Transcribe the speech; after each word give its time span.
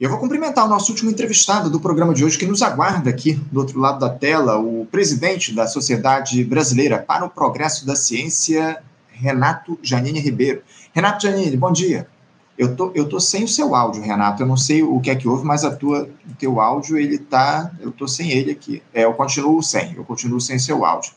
Eu 0.00 0.08
vou 0.08 0.18
cumprimentar 0.18 0.64
o 0.64 0.68
nosso 0.68 0.90
último 0.92 1.10
entrevistado 1.10 1.68
do 1.68 1.78
programa 1.78 2.14
de 2.14 2.24
hoje, 2.24 2.38
que 2.38 2.46
nos 2.46 2.62
aguarda 2.62 3.10
aqui 3.10 3.34
do 3.52 3.60
outro 3.60 3.78
lado 3.78 3.98
da 3.98 4.08
tela, 4.08 4.56
o 4.56 4.86
presidente 4.90 5.54
da 5.54 5.66
Sociedade 5.66 6.42
Brasileira 6.42 6.98
para 6.98 7.26
o 7.26 7.28
Progresso 7.28 7.84
da 7.84 7.94
Ciência, 7.94 8.82
Renato 9.10 9.78
Janine 9.82 10.18
Ribeiro. 10.18 10.62
Renato 10.94 11.24
Janine, 11.24 11.54
bom 11.54 11.70
dia. 11.70 12.08
Eu 12.56 12.74
tô, 12.74 12.90
eu 12.94 13.10
tô 13.10 13.20
sem 13.20 13.44
o 13.44 13.48
seu 13.48 13.74
áudio, 13.74 14.02
Renato. 14.02 14.42
Eu 14.42 14.46
não 14.46 14.56
sei 14.56 14.82
o 14.82 14.98
que 15.00 15.10
é 15.10 15.14
que 15.14 15.28
houve, 15.28 15.44
mas 15.44 15.66
a 15.66 15.76
tua, 15.76 16.08
o 16.30 16.34
teu 16.38 16.58
áudio, 16.62 16.96
ele 16.96 17.18
tá. 17.18 17.70
Eu 17.78 17.92
tô 17.92 18.08
sem 18.08 18.30
ele 18.30 18.52
aqui. 18.52 18.82
É, 18.94 19.04
eu 19.04 19.12
continuo 19.12 19.62
sem, 19.62 19.92
eu 19.92 20.04
continuo 20.04 20.40
sem 20.40 20.58
seu 20.58 20.82
áudio. 20.82 21.12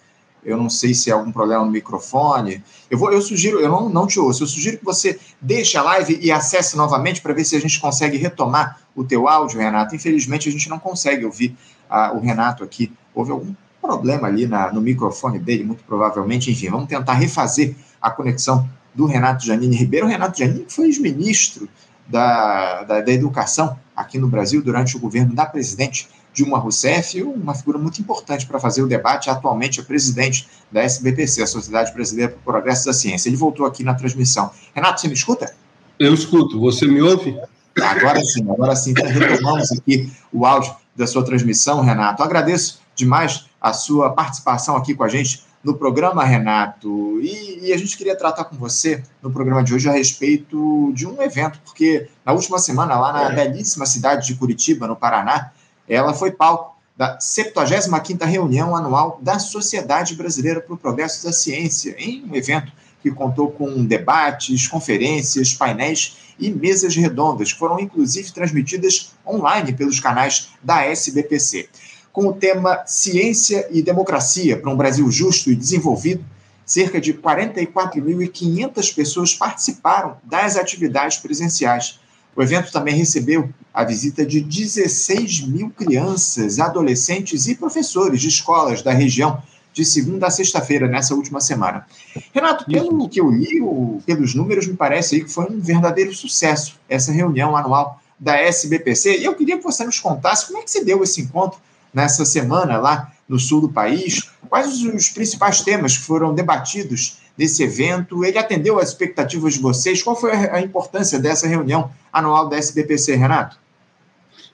Eu 0.46 0.58
não 0.58 0.70
sei 0.70 0.94
se 0.94 1.10
é 1.10 1.14
algum 1.14 1.32
problema 1.32 1.64
no 1.64 1.72
microfone. 1.72 2.64
Eu 2.90 2.98
vou, 2.98 3.12
eu 3.12 3.22
sugiro, 3.22 3.60
eu 3.60 3.70
não, 3.70 3.90
não 3.90 4.08
te 4.08 4.20
ouço, 4.20 4.44
eu 4.44 4.48
sugiro 4.48 4.78
que 4.78 4.86
você 4.86 5.20
deixe 5.42 5.78
a 5.78 5.84
live 5.84 6.20
e 6.22 6.32
acesse 6.32 6.76
novamente 6.76 7.22
para 7.22 7.34
ver 7.34 7.44
se 7.46 7.56
a 7.56 7.60
gente 7.60 7.80
consegue 7.80 8.18
retomar 8.18 8.80
o 8.96 9.04
teu 9.04 9.28
áudio, 9.28 9.60
Renato. 9.60 9.96
Infelizmente, 9.96 10.50
a 10.50 10.52
gente 10.52 10.70
não 10.70 10.80
consegue 10.80 11.26
ouvir 11.26 11.56
ah, 11.90 12.12
o 12.14 12.20
Renato 12.20 12.64
aqui. 12.64 12.92
Houve 13.14 13.32
algum 13.32 13.54
problema 13.82 14.28
ali 14.28 14.48
na, 14.48 14.72
no 14.72 14.82
microfone 14.82 15.40
dele, 15.40 15.64
muito 15.64 15.84
provavelmente. 15.84 16.52
Enfim, 16.52 16.70
vamos 16.70 16.88
tentar 16.88 17.14
refazer 17.14 17.76
a 18.02 18.10
conexão 18.10 18.68
do 18.94 19.06
Renato 19.06 19.46
Janine 19.46 19.76
Ribeiro. 19.76 20.06
O 20.06 20.10
Renato 20.10 20.38
Janine 20.38 20.66
foi 20.68 20.86
ex-ministro 20.86 21.68
da, 22.08 22.84
da, 22.84 23.02
da 23.02 23.12
Educação 23.12 23.78
aqui 23.96 24.18
no 24.18 24.28
Brasil 24.28 24.62
durante 24.62 24.96
o 24.96 25.00
governo 25.00 25.34
da 25.34 25.46
presidente 25.46 26.08
Dilma 26.34 26.58
Rousseff, 26.58 27.22
uma 27.22 27.54
figura 27.54 27.78
muito 27.78 28.00
importante 28.00 28.46
para 28.46 28.60
fazer 28.60 28.82
o 28.82 28.88
debate, 28.88 29.30
atualmente 29.30 29.80
é 29.80 29.84
presidente 29.84 30.48
da 30.72 30.82
SBPC, 30.82 31.44
a 31.44 31.48
Sociedade 31.48 31.94
Brasileira 31.94 32.32
para 32.32 32.40
o 32.40 32.44
Progresso 32.44 32.86
da 32.86 32.94
Ciência. 32.94 33.30
Ele 33.30 33.38
voltou 33.38 33.66
aqui 33.66 33.84
na 33.84 33.94
transmissão. 33.94 34.52
Renato, 34.74 35.00
você 35.00 35.08
me 35.08 35.14
escuta? 35.14 35.54
Eu 36.00 36.14
escuto. 36.14 36.60
Você 36.60 36.88
me 36.88 37.02
ouve? 37.02 37.40
Agora 37.82 38.24
sim, 38.24 38.44
agora 38.50 38.76
sim. 38.76 38.92
Então, 38.92 39.06
retomamos 39.08 39.72
aqui 39.72 40.12
o 40.32 40.46
áudio 40.46 40.76
da 40.96 41.08
sua 41.08 41.24
transmissão, 41.24 41.82
Renato. 41.82 42.22
agradeço 42.22 42.82
demais 42.96 43.46
a 43.60 43.74
sua 43.74 44.12
participação 44.12 44.76
aqui 44.76 44.94
com 44.94 45.04
a 45.04 45.10
gente 45.10 45.44
no 45.64 45.76
programa, 45.76 46.24
Renato. 46.24 47.20
E, 47.22 47.68
e, 47.68 47.74
a 47.74 47.78
gente 47.78 47.98
queria 47.98 48.18
tratar 48.18 48.44
com 48.44 48.58
você 48.58 49.02
no 49.22 49.32
programa 49.32 49.64
de 49.64 49.74
hoje 49.74 49.88
a 49.88 49.94
respeito 49.94 50.92
de 50.94 51.08
um 51.08 51.22
evento, 51.22 51.60
porque 51.64 52.10
na 52.26 52.34
última 52.34 52.60
semana, 52.60 53.00
lá 53.00 53.14
na 53.14 53.30
belíssima 53.30 53.86
cidade 53.86 54.28
de 54.28 54.36
Curitiba, 54.36 54.88
no 54.88 54.96
Paraná, 54.96 55.52
ela 55.88 56.14
foi 56.14 56.32
palco 56.32 56.74
da 56.96 57.18
75ª 57.18 58.26
reunião 58.26 58.76
anual 58.76 59.20
da 59.22 59.40
Sociedade 59.40 60.16
Brasileira 60.16 60.62
para 60.62 60.74
o 60.74 60.78
Progresso 60.78 61.24
da 61.24 61.34
Ciência, 61.34 61.96
em 61.98 62.24
um 62.24 62.36
evento 62.36 62.72
que 63.02 63.12
contou 63.12 63.52
com 63.52 63.84
debates, 63.84 64.68
conferências, 64.68 65.54
painéis 65.54 66.18
e 66.40 66.50
mesas 66.50 66.96
redondas, 66.96 67.52
que 67.52 67.60
foram 67.60 67.80
inclusive 67.80 68.32
transmitidas 68.32 69.14
online 69.28 69.74
pelos 69.74 70.00
canais 70.00 70.50
da 70.64 70.86
SBPC. 70.86 71.68
Com 72.12 72.28
o 72.28 72.34
tema 72.34 72.84
Ciência 72.86 73.68
e 73.72 73.82
Democracia 73.82 74.58
para 74.58 74.72
um 74.72 74.78
Brasil 74.78 75.10
Justo 75.12 75.52
e 75.52 75.56
Desenvolvido, 75.56 76.24
cerca 76.66 77.02
de 77.02 77.14
44.500 77.14 78.96
pessoas 78.96 79.34
participaram 79.34 80.18
das 80.24 80.56
atividades 80.56 81.18
presenciais 81.18 82.00
o 82.36 82.42
evento 82.42 82.72
também 82.72 82.96
recebeu 82.96 83.50
a 83.74 83.84
visita 83.84 84.26
de 84.26 84.42
16 84.42 85.48
mil 85.48 85.70
crianças, 85.70 86.60
adolescentes 86.60 87.48
e 87.48 87.56
professores 87.56 88.22
de 88.22 88.28
escolas 88.28 88.82
da 88.82 88.92
região 88.92 89.42
de 89.74 89.84
segunda 89.84 90.28
a 90.28 90.32
sexta-feira, 90.32 90.88
nessa 90.88 91.16
última 91.16 91.42
semana. 91.42 91.88
Renato, 92.32 92.66
pelo 92.66 93.10
que 93.10 93.20
eu 93.20 93.32
li, 93.32 93.60
pelos 94.06 94.36
números, 94.36 94.68
me 94.68 94.76
parece 94.76 95.16
aí 95.16 95.24
que 95.24 95.32
foi 95.32 95.46
um 95.50 95.60
verdadeiro 95.60 96.14
sucesso 96.14 96.76
essa 96.88 97.12
reunião 97.12 97.58
anual 97.58 98.00
da 98.20 98.38
SBPC. 98.38 99.18
E 99.20 99.26
eu 99.26 99.34
queria 99.34 99.58
que 99.58 99.64
você 99.64 99.84
nos 99.84 100.00
contasse 100.00 100.46
como 100.46 100.60
é 100.60 100.62
que 100.62 100.70
se 100.70 100.86
deu 100.86 101.04
esse 101.04 101.22
encontro 101.22 101.60
nessa 101.92 102.24
semana 102.24 102.78
lá 102.78 103.12
no 103.28 103.40
sul 103.40 103.62
do 103.62 103.70
país, 103.70 104.30
quais 104.48 104.84
os 104.84 105.10
principais 105.10 105.62
temas 105.62 105.98
que 105.98 106.04
foram 106.04 106.36
debatidos 106.36 107.18
desse 107.38 107.64
evento? 107.64 108.24
Ele 108.24 108.38
atendeu 108.38 108.80
às 108.80 108.90
expectativas 108.90 109.54
de 109.54 109.60
vocês? 109.60 110.02
Qual 110.02 110.16
foi 110.16 110.32
a 110.32 110.62
importância 110.62 111.20
dessa 111.20 111.48
reunião 111.48 111.92
anual 112.12 112.48
da 112.48 112.58
SBPC, 112.58 113.16
Renato? 113.16 113.58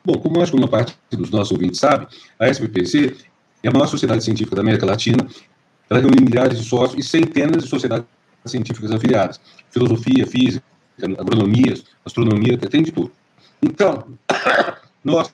Bom, 0.03 0.17
como 0.19 0.41
acho 0.41 0.51
que 0.51 0.57
uma 0.57 0.67
parte 0.67 0.97
dos 1.12 1.29
nossos 1.29 1.51
ouvintes 1.51 1.79
sabe, 1.79 2.07
a 2.39 2.47
SBPC 2.47 3.16
é 3.62 3.68
a 3.68 3.72
maior 3.72 3.88
sociedade 3.88 4.23
científica 4.23 4.56
da 4.56 4.62
América 4.62 4.85
Latina. 4.85 5.28
Ela 5.89 6.00
reúne 6.00 6.22
milhares 6.22 6.57
de 6.57 6.66
sócios 6.66 7.06
e 7.06 7.07
centenas 7.07 7.63
de 7.63 7.69
sociedades 7.69 8.07
científicas 8.45 8.91
afiliadas. 8.91 9.39
Filosofia, 9.69 10.25
física, 10.25 10.63
agronomia, 11.18 11.73
astronomia, 12.06 12.57
tem 12.57 12.84
de 12.84 12.91
tudo. 12.91 13.12
Então, 13.62 14.07
nós 15.03 15.34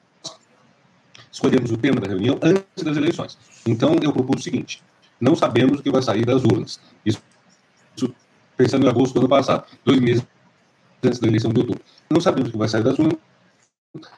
escolhemos 1.32 1.72
o 1.72 1.78
tema 1.78 2.00
da 2.00 2.08
reunião 2.08 2.40
antes 2.42 2.84
das 2.84 2.98
eleições. 2.98 3.38
Então, 3.68 3.96
eu 4.02 4.12
propus 4.12 4.42
o 4.42 4.44
seguinte: 4.44 4.82
não 5.20 5.36
sabemos 5.36 5.80
o 5.80 5.84
que 5.84 5.92
vai 5.92 6.02
sair 6.02 6.26
das 6.26 6.44
urnas. 6.44 6.80
Isso 7.06 7.22
pensando 8.56 8.86
em 8.86 8.90
agosto 8.90 9.14
do 9.14 9.20
ano 9.22 9.30
passado, 9.30 9.66
dois 9.84 10.00
meses 10.00 10.26
antes 11.04 11.20
da 11.20 11.28
eleição 11.28 11.52
de 11.52 11.60
outubro. 11.60 11.84
Não 12.10 12.22
sabemos 12.22 12.50
o 12.50 12.52
que 12.52 12.58
vai 12.58 12.68
sair 12.68 12.84
das 12.84 12.98
urnas. 12.98 13.18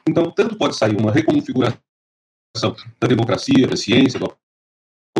Então, 0.08 0.30
tanto 0.30 0.56
pode 0.56 0.76
sair 0.76 0.96
uma 0.98 1.12
reconfiguração 1.12 1.78
da 3.00 3.06
democracia, 3.06 3.66
da 3.66 3.76
ciência, 3.76 4.18
da 4.18 4.26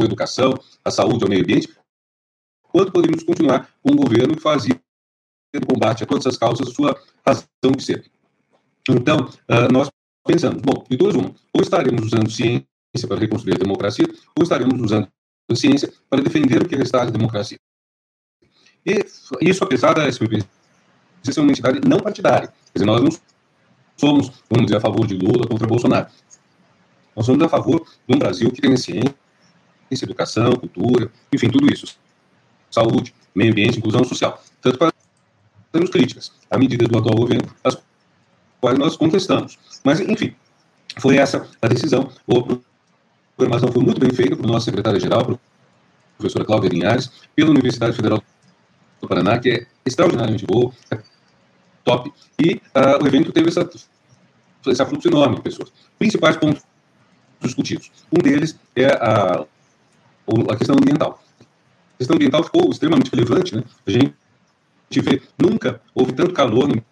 educação, 0.04 0.54
da 0.84 0.90
saúde, 0.90 1.24
ao 1.24 1.30
meio 1.30 1.42
ambiente, 1.42 1.68
quanto 2.62 2.92
poderíamos 2.92 3.24
continuar 3.24 3.70
com 3.82 3.92
um 3.92 3.96
governo 3.96 4.34
que 4.34 4.42
fazia 4.42 4.80
do 5.54 5.66
combate 5.66 6.04
a 6.04 6.06
todas 6.06 6.26
essas 6.26 6.38
causas 6.38 6.68
sua 6.74 7.00
razão 7.26 7.72
de 7.76 7.82
ser. 7.82 8.10
Então, 8.88 9.18
uh, 9.20 9.72
nós 9.72 9.90
pensamos, 10.26 10.60
bom, 10.60 10.84
de 10.88 10.96
duas 10.96 11.14
uma, 11.14 11.34
ou 11.52 11.62
estaremos 11.62 12.04
usando 12.04 12.30
ciência 12.30 12.66
para 13.06 13.18
reconstruir 13.18 13.54
a 13.54 13.58
democracia, 13.58 14.06
ou 14.36 14.42
estaremos 14.42 14.80
usando 14.80 15.08
ciência 15.54 15.92
para 16.10 16.22
defender 16.22 16.62
o 16.62 16.68
que 16.68 16.76
restar 16.76 17.06
da 17.06 17.10
democracia. 17.10 17.58
E 18.86 19.04
isso, 19.40 19.64
apesar 19.64 19.94
da 19.94 20.08
SPP 20.08 20.44
ser 21.32 21.40
uma 21.40 21.50
entidade 21.50 21.80
não 21.86 21.98
partidária. 21.98 22.48
Quer 22.48 22.80
dizer, 22.80 22.86
nós 22.86 23.02
não 23.02 23.10
somos, 23.96 24.32
vamos 24.48 24.66
dizer, 24.66 24.76
a 24.76 24.80
favor 24.80 25.06
de 25.06 25.14
Lula 25.14 25.46
contra 25.46 25.66
Bolsonaro. 25.66 26.08
Nós 27.14 27.26
somos 27.26 27.42
a 27.42 27.48
favor 27.48 27.84
de 28.06 28.14
um 28.14 28.18
Brasil 28.18 28.50
que 28.50 28.60
tenha 28.60 28.76
ciência, 28.76 29.14
educação, 29.90 30.52
cultura, 30.52 31.10
enfim, 31.32 31.50
tudo 31.50 31.72
isso. 31.72 31.96
Saúde, 32.70 33.14
meio 33.34 33.50
ambiente, 33.52 33.78
inclusão 33.78 34.04
social. 34.04 34.42
Tanto 34.60 34.78
para 34.78 34.92
temos 35.72 35.90
críticas 35.90 36.32
à 36.50 36.56
medida 36.56 36.86
do 36.86 36.98
atual 36.98 37.14
governo, 37.14 37.48
as 37.62 37.76
quais 38.60 38.78
nós 38.78 38.96
contestamos. 38.96 39.58
Mas, 39.84 40.00
enfim, 40.00 40.34
foi 40.98 41.16
essa 41.16 41.46
a 41.60 41.68
decisão. 41.68 42.10
A 42.28 42.58
programação 43.36 43.70
foi 43.70 43.82
muito 43.82 44.00
bem 44.00 44.10
feita 44.10 44.34
pelo 44.36 44.48
nosso 44.50 44.64
secretário-geral, 44.64 45.38
professora 46.16 46.44
Cláudia 46.44 46.70
Linhares, 46.70 47.10
pela 47.36 47.50
Universidade 47.50 47.94
Federal 47.94 48.22
do 49.00 49.08
Paraná, 49.08 49.38
que 49.38 49.50
é 49.50 49.66
extraordinariamente 49.84 50.44
boa, 50.44 50.72
é 50.90 50.98
top, 51.84 52.12
e 52.38 52.54
uh, 52.54 53.02
o 53.02 53.06
evento 53.06 53.32
teve 53.32 53.48
essa, 53.48 53.68
esse 54.66 54.84
fluxo 54.84 55.08
enorme 55.08 55.36
de 55.36 55.42
pessoas. 55.42 55.72
Principais 55.98 56.36
pontos 56.36 56.62
discutidos. 57.40 57.90
Um 58.12 58.18
deles 58.18 58.58
é 58.76 58.86
a, 58.86 59.44
a 60.50 60.56
questão 60.56 60.76
ambiental. 60.76 61.22
A 61.94 61.98
questão 61.98 62.16
ambiental 62.16 62.44
ficou 62.44 62.70
extremamente 62.70 63.10
relevante, 63.10 63.56
né? 63.56 63.62
A 63.86 63.90
gente 63.90 64.14
vê, 65.00 65.22
nunca 65.38 65.80
houve 65.94 66.12
tanto 66.12 66.32
calor 66.32 66.68
no 66.68 66.82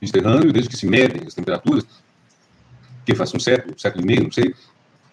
Mediterrâneo, 0.00 0.52
desde 0.52 0.70
que 0.70 0.76
se 0.76 0.86
medem 0.86 1.26
as 1.26 1.34
temperaturas, 1.34 1.84
que 3.04 3.14
faz 3.14 3.34
um 3.34 3.40
século, 3.40 3.74
um 3.74 3.78
século 3.78 4.04
e 4.04 4.06
meio, 4.06 4.24
não 4.24 4.32
sei. 4.32 4.54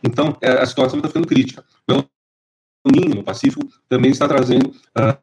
Então, 0.03 0.37
é, 0.41 0.51
a 0.51 0.65
situação 0.65 0.99
está 0.99 1.09
ficando 1.09 1.27
crítica. 1.27 1.63
O 1.89 2.91
Ninho, 2.91 3.15
no 3.15 3.23
Pacífico, 3.23 3.67
também 3.89 4.11
está 4.11 4.27
trazendo 4.27 4.69
uh, 4.69 5.17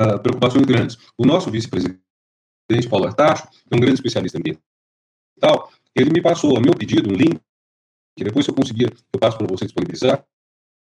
uh, 0.00 0.18
preocupações 0.20 0.64
grandes. 0.64 0.98
O 1.18 1.26
nosso 1.26 1.50
vice-presidente, 1.50 2.00
Paulo 2.88 3.06
Artacho, 3.06 3.48
que 3.48 3.72
é 3.72 3.76
um 3.76 3.80
grande 3.80 3.94
especialista 3.94 4.38
ambiental, 4.38 5.70
ele 5.94 6.10
me 6.10 6.22
passou, 6.22 6.56
a 6.56 6.60
meu 6.60 6.74
pedido, 6.74 7.10
um 7.10 7.16
link, 7.16 7.40
que 8.16 8.24
depois, 8.24 8.44
se 8.44 8.50
eu 8.50 8.54
conseguir, 8.54 8.92
eu 9.12 9.20
passo 9.20 9.36
para 9.36 9.46
você 9.46 9.64
disponibilizar 9.64 10.24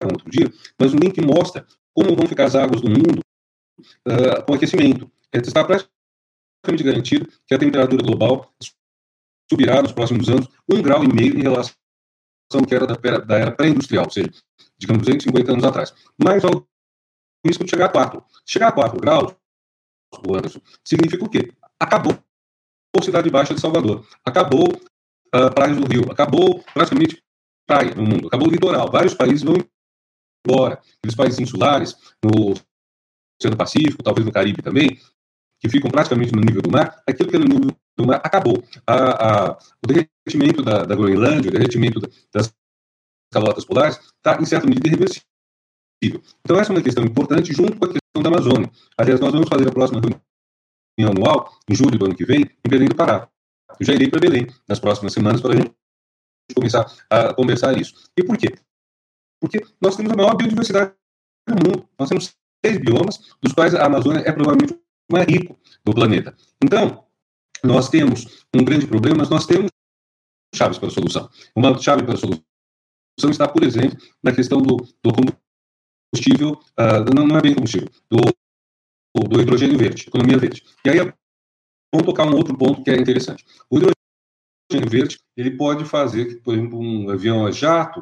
um 0.04 0.14
outro 0.14 0.30
dia, 0.30 0.52
mas 0.80 0.94
um 0.94 0.98
link 0.98 1.20
mostra 1.22 1.66
como 1.94 2.16
vão 2.16 2.28
ficar 2.28 2.46
as 2.46 2.56
águas 2.56 2.82
do 2.82 2.90
mundo 2.90 3.20
uh, 4.08 4.44
com 4.46 4.54
aquecimento. 4.54 5.12
Está 5.34 5.64
praticamente 5.64 6.84
garantido 6.84 7.30
que 7.46 7.54
a 7.54 7.60
temperatura 7.60 8.02
global 8.02 8.54
subirá 9.52 9.82
nos 9.82 9.92
próximos 9.92 10.30
anos 10.30 10.48
um 10.72 10.82
grau 10.82 11.04
e 11.04 11.14
meio 11.14 11.38
em 11.38 11.42
relação 11.42 11.76
que 12.68 12.74
era 12.74 12.88
da, 12.88 12.96
da 12.96 13.38
era 13.38 13.52
pré-industrial, 13.52 14.06
ou 14.06 14.12
seja, 14.12 14.32
digamos 14.78 15.02
250 15.04 15.52
anos 15.52 15.64
atrás. 15.64 15.94
Mas 16.18 16.44
ao 16.44 16.68
risco 17.46 17.64
de 17.64 17.70
chegar 17.70 17.86
a 17.86 17.90
4. 17.90 18.24
Chegar 18.46 18.68
a 18.70 18.72
4 18.72 19.00
graus, 19.00 19.36
Anderson, 20.28 20.60
significa 20.84 21.24
o 21.24 21.30
quê? 21.30 21.54
Acabou 21.80 22.18
a 22.98 23.04
Cidade 23.04 23.30
Baixa 23.30 23.54
de 23.54 23.62
Salvador, 23.62 24.06
acabou 24.26 24.68
uh, 24.68 25.54
praias 25.54 25.78
do 25.78 25.88
Rio, 25.88 26.12
acabou 26.12 26.64
praticamente 26.74 27.24
praia 27.68 27.94
no 27.94 28.04
mundo, 28.04 28.28
acabou 28.28 28.48
o 28.48 28.52
litoral. 28.52 28.92
Vários 28.92 29.14
países 29.14 29.44
vão 29.44 29.56
embora. 30.46 30.82
Aqueles 30.98 31.16
países 31.16 31.40
insulares, 31.40 31.96
no 32.24 32.56
Oceano 33.40 33.56
Pacífico, 33.56 34.04
talvez 34.04 34.26
no 34.26 34.32
Caribe 34.32 34.62
também, 34.62 35.00
que 35.60 35.70
ficam 35.70 35.92
praticamente 35.92 36.34
no 36.34 36.42
nível 36.42 36.62
do 36.62 36.72
mar, 36.72 37.02
aquilo 37.08 37.30
que 37.30 37.36
é 37.36 37.40
no 37.40 37.46
nível 37.46 37.78
do 37.96 38.08
mar 38.08 38.22
acabou. 38.24 38.64
A, 38.88 38.94
a, 38.96 39.58
o 39.84 39.88
derretimento 39.88 40.64
da, 40.64 40.84
da 40.84 40.96
Groenlândia, 40.96 41.50
o 41.50 41.54
derretimento 41.54 42.02
das 42.34 42.52
calotas 43.32 43.66
polares, 43.66 43.98
está, 43.98 44.42
em 44.42 44.46
certa 44.46 44.68
medida, 44.68 44.88
irreversível. 44.88 45.29
Então, 46.02 46.60
essa 46.60 46.72
é 46.72 46.76
uma 46.76 46.82
questão 46.82 47.04
importante, 47.04 47.54
junto 47.54 47.78
com 47.78 47.86
a 47.86 47.90
questão 47.90 48.24
da 48.24 48.30
Amazônia. 48.30 48.72
Aliás, 48.98 49.20
nós 49.20 49.32
vamos 49.32 49.50
fazer 49.50 49.68
a 49.68 49.72
próxima 49.72 50.00
reunião 50.00 50.22
anual, 51.12 51.54
em 51.70 51.76
julho 51.76 51.98
do 51.98 52.06
ano 52.06 52.16
que 52.16 52.26
vem, 52.26 52.42
em 52.42 52.70
Belém 52.70 52.88
do 52.88 52.96
Pará. 52.96 53.30
Eu 53.80 53.86
já 53.86 53.94
irei 53.94 54.10
para 54.10 54.20
Belém 54.20 54.48
nas 54.68 54.80
próximas 54.80 55.14
semanas 55.14 55.42
para 55.42 55.54
a 55.54 55.56
gente 55.56 55.72
começar 56.56 56.92
a 57.10 57.34
conversar 57.34 57.78
isso. 57.80 57.94
E 58.18 58.24
por 58.24 58.38
quê? 58.38 58.58
Porque 59.42 59.64
nós 59.82 59.96
temos 59.96 60.12
a 60.12 60.16
maior 60.16 60.36
biodiversidade 60.36 60.94
do 61.48 61.56
mundo. 61.56 61.90
Nós 61.98 62.10
temos 62.10 62.36
seis 62.66 62.78
biomas, 62.80 63.18
dos 63.42 63.54
quais 63.54 63.74
a 63.76 63.86
Amazônia 63.86 64.22
é 64.26 64.32
provavelmente 64.32 64.74
o 64.74 65.14
mais 65.14 65.26
rico 65.28 65.58
do 65.84 65.94
planeta. 65.94 66.36
Então, 66.64 67.06
nós 67.64 67.90
temos 67.90 68.46
um 68.54 68.64
grande 68.64 68.88
problema, 68.88 69.20
mas 69.20 69.30
nós 69.30 69.46
temos 69.46 69.70
chaves 70.54 70.78
para 70.78 70.88
a 70.88 70.92
solução. 70.92 71.30
Uma 71.56 71.78
chave 71.78 72.04
para 72.04 72.14
a 72.14 72.18
solução 72.18 72.44
está, 73.30 73.48
por 73.48 73.64
exemplo, 73.64 73.98
na 74.24 74.32
questão 74.32 74.62
do, 74.62 74.78
do 74.78 75.14
combustível, 75.14 75.49
uh, 76.16 77.14
não, 77.16 77.28
não, 77.28 77.38
é 77.38 77.42
bem 77.42 77.56
combustível, 77.56 77.90
do, 78.10 78.22
do 79.28 79.42
hidrogênio 79.42 79.78
verde, 79.78 80.06
economia 80.08 80.38
verde. 80.38 80.64
E 80.86 80.90
aí, 80.90 80.98
vamos 81.92 82.06
tocar 82.06 82.26
um 82.26 82.36
outro 82.36 82.58
ponto 82.58 82.84
que 82.84 82.92
é 82.92 82.98
interessante. 82.98 83.46
O 83.70 83.78
hidrogênio 83.78 84.90
verde, 84.90 85.20
ele 85.36 85.52
pode 85.52 85.86
fazer 85.86 86.26
que, 86.26 86.36
por 86.36 86.54
exemplo, 86.54 86.80
um 86.80 87.10
avião 87.10 87.46
a 87.46 87.52
jato 87.52 88.00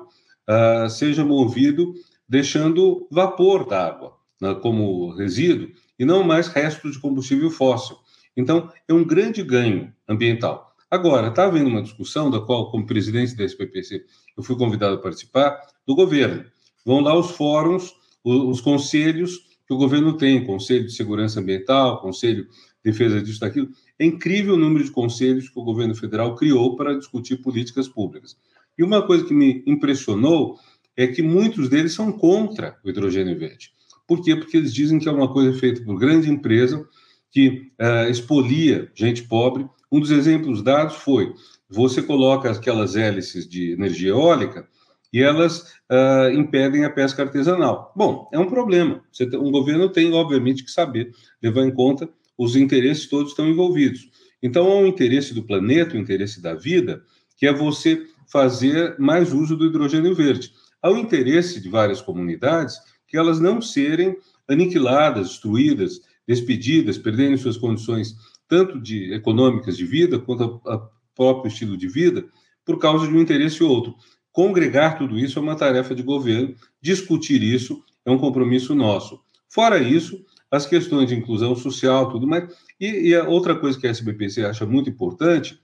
uh, 0.49 0.89
seja 0.89 1.23
movido 1.23 1.93
deixando 2.27 3.07
vapor 3.11 3.65
d'água 3.65 4.17
né, 4.41 4.53
como 4.55 5.11
resíduo 5.15 5.69
e 5.97 6.05
não 6.05 6.23
mais 6.23 6.47
restos 6.47 6.93
de 6.93 6.99
combustível 6.99 7.49
fóssil. 7.49 7.97
Então, 8.35 8.71
é 8.87 8.93
um 8.93 9.03
grande 9.03 9.43
ganho 9.43 9.91
ambiental. 10.07 10.75
Agora, 10.89 11.27
está 11.27 11.45
havendo 11.45 11.69
uma 11.69 11.81
discussão, 11.81 12.29
da 12.29 12.39
qual, 12.39 12.71
como 12.71 12.85
presidente 12.85 13.35
da 13.35 13.43
SPPC, 13.43 14.05
eu 14.37 14.43
fui 14.43 14.55
convidado 14.55 14.95
a 14.95 15.01
participar, 15.01 15.59
do 15.85 15.95
governo. 15.95 16.45
Vão 16.85 17.01
lá 17.01 17.17
os 17.17 17.31
fóruns, 17.31 17.93
os, 18.27 18.57
os 18.57 18.61
conselhos 18.61 19.47
que 19.65 19.73
o 19.73 19.77
governo 19.77 20.17
tem, 20.17 20.45
Conselho 20.45 20.85
de 20.85 20.93
Segurança 20.93 21.39
Ambiental, 21.39 22.01
Conselho 22.01 22.43
de 22.43 22.91
Defesa 22.91 23.21
disso, 23.21 23.39
daquilo. 23.39 23.69
É 23.99 24.05
incrível 24.05 24.53
o 24.53 24.57
número 24.57 24.83
de 24.83 24.91
conselhos 24.91 25.49
que 25.49 25.59
o 25.59 25.63
governo 25.63 25.95
federal 25.95 26.35
criou 26.35 26.75
para 26.75 26.97
discutir 26.97 27.37
políticas 27.37 27.87
públicas. 27.87 28.37
E 28.77 28.83
uma 28.83 29.05
coisa 29.05 29.25
que 29.25 29.33
me 29.33 29.63
impressionou 29.65 30.57
é 30.95 31.07
que 31.07 31.21
muitos 31.21 31.69
deles 31.69 31.93
são 31.93 32.11
contra 32.11 32.77
o 32.83 32.89
hidrogênio 32.89 33.37
verde. 33.37 33.71
Por 34.07 34.23
quê? 34.23 34.35
Porque 34.35 34.55
eles 34.55 34.73
dizem 34.73 34.99
que 34.99 35.09
é 35.09 35.11
uma 35.11 35.31
coisa 35.31 35.57
feita 35.59 35.83
por 35.83 35.97
grande 35.99 36.29
empresa 36.29 36.87
que 37.31 37.71
uh, 37.79 38.09
expolia 38.09 38.89
gente 38.95 39.23
pobre. 39.23 39.67
Um 39.91 39.99
dos 39.99 40.11
exemplos 40.11 40.61
dados 40.61 40.95
foi: 40.95 41.33
você 41.69 42.01
coloca 42.01 42.49
aquelas 42.49 42.95
hélices 42.95 43.47
de 43.47 43.71
energia 43.71 44.11
eólica 44.11 44.67
e 45.11 45.21
elas 45.21 45.73
uh, 45.91 46.29
impedem 46.33 46.83
a 46.83 46.89
pesca 46.89 47.23
artesanal. 47.23 47.93
Bom, 47.95 48.29
é 48.31 48.39
um 48.39 48.47
problema. 48.47 49.01
Tem, 49.17 49.39
um 49.39 49.51
governo 49.51 49.89
tem, 49.89 50.13
obviamente, 50.13 50.63
que 50.63 50.71
saber 50.71 51.11
levar 51.41 51.63
em 51.63 51.71
conta 51.71 52.09
os 52.37 52.55
interesses 52.55 53.07
todos 53.07 53.31
estão 53.31 53.47
envolvidos. 53.47 54.09
Então, 54.41 54.67
há 54.67 54.75
um 54.75 54.85
interesse 54.85 55.33
do 55.33 55.43
planeta, 55.43 55.95
o 55.95 55.97
um 55.97 56.01
interesse 56.01 56.41
da 56.41 56.53
vida, 56.53 57.01
que 57.35 57.47
é 57.47 57.53
você 57.53 58.05
fazer 58.27 58.95
mais 58.99 59.33
uso 59.33 59.55
do 59.55 59.65
hidrogênio 59.65 60.13
verde. 60.13 60.51
Há 60.81 60.89
o 60.89 60.93
um 60.93 60.97
interesse 60.97 61.59
de 61.59 61.69
várias 61.69 62.01
comunidades 62.01 62.77
que 63.07 63.17
elas 63.17 63.39
não 63.39 63.61
serem 63.61 64.17
aniquiladas, 64.47 65.29
destruídas, 65.29 66.01
despedidas, 66.27 66.97
perdendo 66.97 67.37
suas 67.37 67.57
condições 67.57 68.15
tanto 68.47 68.79
de 68.79 69.13
econômicas 69.13 69.75
de 69.77 69.85
vida 69.85 70.19
quanto 70.19 70.61
a, 70.65 70.89
próprio 71.15 71.49
estilo 71.49 71.75
de 71.75 71.87
vida 71.87 72.25
por 72.63 72.77
causa 72.77 73.07
de 73.07 73.13
um 73.13 73.19
interesse 73.19 73.63
ou 73.63 73.71
outro. 73.71 73.95
Congregar 74.37 74.99
tudo 74.99 75.17
isso 75.17 75.39
é 75.39 75.41
uma 75.41 75.55
tarefa 75.55 75.95
de 75.95 76.03
governo, 76.03 76.53
discutir 76.79 77.41
isso 77.41 77.83
é 78.05 78.11
um 78.11 78.19
compromisso 78.19 78.75
nosso. 78.75 79.19
Fora 79.49 79.79
isso, 79.79 80.23
as 80.51 80.63
questões 80.63 81.09
de 81.09 81.15
inclusão 81.15 81.55
social, 81.55 82.11
tudo 82.11 82.27
mais. 82.27 82.47
E, 82.79 83.09
e 83.09 83.15
a 83.15 83.27
outra 83.27 83.55
coisa 83.55 83.79
que 83.79 83.87
a 83.87 83.89
SBPC 83.89 84.45
acha 84.45 84.63
muito 84.63 84.91
importante, 84.91 85.59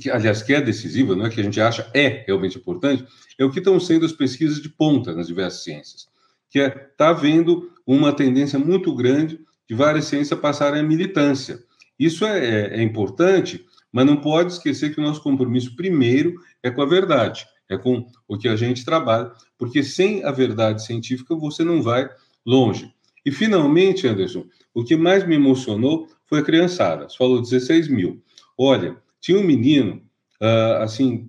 que, 0.00 0.08
aliás, 0.08 0.42
que 0.42 0.54
é 0.54 0.62
decisiva, 0.62 1.14
não 1.14 1.26
é 1.26 1.28
que 1.28 1.42
a 1.42 1.44
gente 1.44 1.60
acha 1.60 1.90
é 1.92 2.24
realmente 2.26 2.56
importante, 2.56 3.04
é 3.38 3.44
o 3.44 3.50
que 3.50 3.58
estão 3.58 3.78
sendo 3.78 4.06
as 4.06 4.12
pesquisas 4.12 4.58
de 4.58 4.70
ponta 4.70 5.14
nas 5.14 5.26
diversas 5.26 5.62
ciências 5.62 6.10
que 6.48 6.58
está 6.58 6.80
é, 6.80 6.84
tá 6.96 7.08
havendo 7.10 7.70
uma 7.86 8.14
tendência 8.14 8.58
muito 8.58 8.94
grande 8.94 9.38
de 9.68 9.74
várias 9.74 10.06
ciências 10.06 10.40
passarem 10.40 10.80
à 10.80 10.82
militância. 10.82 11.62
Isso 11.98 12.24
é, 12.24 12.38
é, 12.38 12.78
é 12.78 12.82
importante, 12.82 13.62
mas 13.92 14.06
não 14.06 14.16
pode 14.16 14.52
esquecer 14.52 14.94
que 14.94 15.00
o 15.00 15.04
nosso 15.04 15.22
compromisso 15.22 15.76
primeiro 15.76 16.34
é 16.62 16.70
com 16.70 16.80
a 16.80 16.86
verdade, 16.86 17.46
é 17.68 17.76
com 17.76 18.06
o 18.26 18.38
que 18.38 18.48
a 18.48 18.56
gente 18.56 18.84
trabalha, 18.84 19.30
porque 19.58 19.82
sem 19.82 20.24
a 20.24 20.32
verdade 20.32 20.84
científica 20.84 21.36
você 21.36 21.62
não 21.62 21.82
vai 21.82 22.08
longe. 22.44 22.92
E 23.24 23.30
finalmente, 23.30 24.06
Anderson, 24.08 24.46
o 24.74 24.82
que 24.82 24.96
mais 24.96 25.26
me 25.26 25.36
emocionou 25.36 26.08
foi 26.26 26.40
a 26.40 26.42
criançada. 26.42 27.08
Você 27.08 27.16
falou 27.16 27.40
16 27.40 27.88
mil. 27.88 28.22
Olha, 28.58 28.96
tinha 29.20 29.38
um 29.38 29.44
menino, 29.44 30.02
uh, 30.40 30.82
assim, 30.82 31.28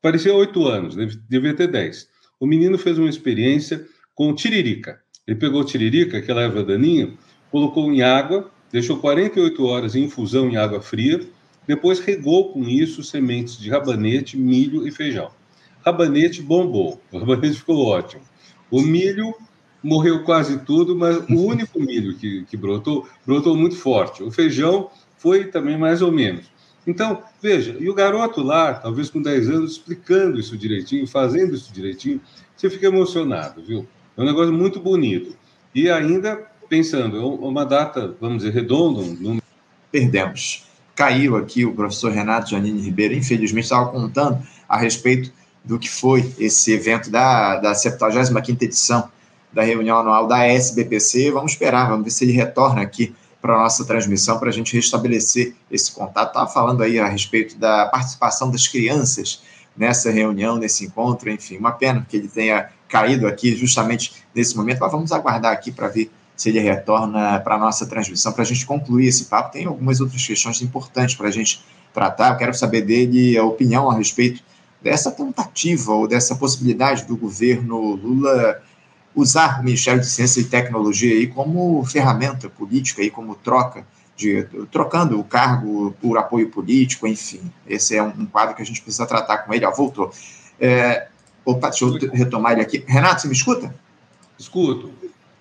parecia 0.00 0.32
oito 0.34 0.66
anos, 0.66 0.94
devia 1.28 1.54
ter 1.54 1.66
10. 1.68 2.08
O 2.38 2.46
menino 2.46 2.78
fez 2.78 2.98
uma 2.98 3.08
experiência 3.08 3.84
com 4.14 4.34
tiririca. 4.34 5.00
Ele 5.26 5.38
pegou 5.38 5.64
tiririca, 5.64 6.18
aquela 6.18 6.42
erva 6.42 6.62
daninha, 6.62 7.12
colocou 7.50 7.92
em 7.92 8.02
água, 8.02 8.50
deixou 8.70 8.98
48 8.98 9.64
horas 9.64 9.96
em 9.96 10.04
infusão 10.04 10.48
em 10.48 10.56
água 10.56 10.80
fria, 10.80 11.20
depois 11.68 12.00
regou 12.00 12.50
com 12.50 12.62
isso 12.64 13.04
sementes 13.04 13.58
de 13.58 13.68
rabanete, 13.68 14.38
milho 14.38 14.88
e 14.88 14.90
feijão. 14.90 15.30
Rabanete 15.84 16.40
bombou, 16.40 16.98
o 17.12 17.18
rabanete 17.18 17.58
ficou 17.58 17.84
ótimo. 17.84 18.22
O 18.70 18.80
milho 18.80 19.34
morreu 19.82 20.24
quase 20.24 20.58
tudo, 20.60 20.96
mas 20.96 21.18
o 21.18 21.24
único 21.44 21.78
milho 21.78 22.16
que, 22.16 22.44
que 22.46 22.56
brotou, 22.56 23.06
brotou 23.26 23.54
muito 23.54 23.76
forte. 23.76 24.22
O 24.22 24.30
feijão 24.30 24.90
foi 25.18 25.44
também 25.44 25.76
mais 25.76 26.00
ou 26.00 26.10
menos. 26.10 26.46
Então, 26.86 27.22
veja, 27.42 27.76
e 27.78 27.90
o 27.90 27.94
garoto 27.94 28.42
lá, 28.42 28.72
talvez 28.72 29.10
com 29.10 29.20
10 29.20 29.50
anos, 29.50 29.72
explicando 29.72 30.40
isso 30.40 30.56
direitinho, 30.56 31.06
fazendo 31.06 31.54
isso 31.54 31.70
direitinho, 31.70 32.18
você 32.56 32.70
fica 32.70 32.86
emocionado, 32.86 33.62
viu? 33.62 33.86
É 34.16 34.22
um 34.22 34.24
negócio 34.24 34.54
muito 34.54 34.80
bonito. 34.80 35.36
E 35.74 35.90
ainda, 35.90 36.46
pensando, 36.66 37.18
é 37.18 37.20
uma 37.20 37.66
data, 37.66 38.16
vamos 38.18 38.38
dizer, 38.38 38.54
redonda. 38.54 39.00
Um... 39.00 39.38
Perdemos. 39.92 40.67
Caiu 40.98 41.36
aqui 41.36 41.64
o 41.64 41.72
professor 41.72 42.10
Renato 42.10 42.50
Janine 42.50 42.80
Ribeiro, 42.80 43.14
infelizmente 43.14 43.62
estava 43.62 43.88
contando 43.88 44.42
a 44.68 44.76
respeito 44.76 45.32
do 45.64 45.78
que 45.78 45.88
foi 45.88 46.34
esse 46.40 46.72
evento 46.72 47.08
da, 47.08 47.54
da 47.54 47.70
75ª 47.70 48.60
edição 48.62 49.08
da 49.52 49.62
reunião 49.62 49.98
anual 49.98 50.26
da 50.26 50.44
SBPC. 50.44 51.30
Vamos 51.30 51.52
esperar, 51.52 51.88
vamos 51.88 52.02
ver 52.02 52.10
se 52.10 52.24
ele 52.24 52.32
retorna 52.32 52.82
aqui 52.82 53.14
para 53.40 53.54
a 53.54 53.58
nossa 53.58 53.84
transmissão, 53.84 54.40
para 54.40 54.48
a 54.48 54.52
gente 54.52 54.74
restabelecer 54.74 55.54
esse 55.70 55.92
contato. 55.92 56.30
Estava 56.30 56.50
falando 56.50 56.82
aí 56.82 56.98
a 56.98 57.06
respeito 57.06 57.56
da 57.56 57.86
participação 57.86 58.50
das 58.50 58.66
crianças 58.66 59.40
nessa 59.76 60.10
reunião, 60.10 60.56
nesse 60.56 60.86
encontro, 60.86 61.30
enfim, 61.30 61.58
uma 61.58 61.70
pena 61.70 62.04
que 62.08 62.16
ele 62.16 62.26
tenha 62.26 62.70
caído 62.88 63.28
aqui 63.28 63.54
justamente 63.54 64.14
nesse 64.34 64.56
momento, 64.56 64.80
mas 64.80 64.90
vamos 64.90 65.12
aguardar 65.12 65.52
aqui 65.52 65.70
para 65.70 65.86
ver 65.86 66.10
se 66.38 66.48
ele 66.50 66.60
retorna 66.60 67.40
para 67.40 67.56
a 67.56 67.58
nossa 67.58 67.84
transmissão, 67.84 68.32
para 68.32 68.42
a 68.42 68.46
gente 68.46 68.64
concluir 68.64 69.08
esse 69.08 69.24
papo. 69.24 69.52
Tem 69.52 69.66
algumas 69.66 70.00
outras 70.00 70.24
questões 70.24 70.62
importantes 70.62 71.16
para 71.16 71.26
a 71.26 71.32
gente 71.32 71.64
tratar. 71.92 72.30
Eu 72.30 72.36
quero 72.36 72.54
saber 72.54 72.82
dele 72.82 73.36
a 73.36 73.44
opinião 73.44 73.90
a 73.90 73.94
respeito 73.94 74.40
dessa 74.80 75.10
tentativa 75.10 75.92
ou 75.92 76.06
dessa 76.06 76.36
possibilidade 76.36 77.04
do 77.04 77.16
governo 77.16 77.96
Lula 77.96 78.62
usar 79.16 79.60
o 79.60 79.64
Ministério 79.64 80.00
de 80.00 80.06
Ciência 80.06 80.40
e 80.40 80.44
Tecnologia 80.44 81.12
aí 81.12 81.26
como 81.26 81.84
ferramenta 81.84 82.48
política, 82.48 83.02
aí 83.02 83.10
como 83.10 83.34
troca, 83.34 83.84
de, 84.14 84.46
trocando 84.70 85.18
o 85.18 85.24
cargo 85.24 85.92
por 86.00 86.16
apoio 86.16 86.48
político, 86.50 87.04
enfim. 87.08 87.50
Esse 87.66 87.96
é 87.96 88.02
um, 88.02 88.12
um 88.16 88.26
quadro 88.26 88.54
que 88.54 88.62
a 88.62 88.64
gente 88.64 88.80
precisa 88.80 89.06
tratar 89.06 89.38
com 89.38 89.52
ele. 89.52 89.66
Ó, 89.66 89.72
voltou. 89.72 90.12
É, 90.60 91.08
Opa, 91.48 91.70
deixa 91.70 91.86
eu 91.86 91.96
retomar 92.12 92.52
ele 92.52 92.60
aqui. 92.60 92.84
Renato, 92.86 93.22
você 93.22 93.26
me 93.26 93.32
escuta? 93.32 93.74
Escuto. 94.38 94.92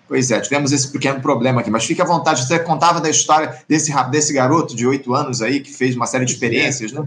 Pois 0.08 0.32
é, 0.32 0.40
tivemos 0.40 0.72
esse 0.72 0.92
pequeno 0.92 1.20
problema 1.22 1.62
aqui, 1.62 1.70
mas 1.70 1.86
fique 1.86 2.02
à 2.02 2.06
vontade. 2.06 2.46
Você 2.46 2.60
contava 2.60 3.02
da 3.02 3.10
história 3.10 3.62
desse, 3.68 3.92
desse 4.10 4.34
garoto 4.34 4.76
de 4.76 4.88
oito 4.88 5.14
anos 5.14 5.42
aí 5.42 5.60
que 5.60 5.74
fez 5.74 5.96
uma 5.96 6.06
série 6.06 6.26
de 6.26 6.32
experiências, 6.32 6.92
né? 6.92 7.06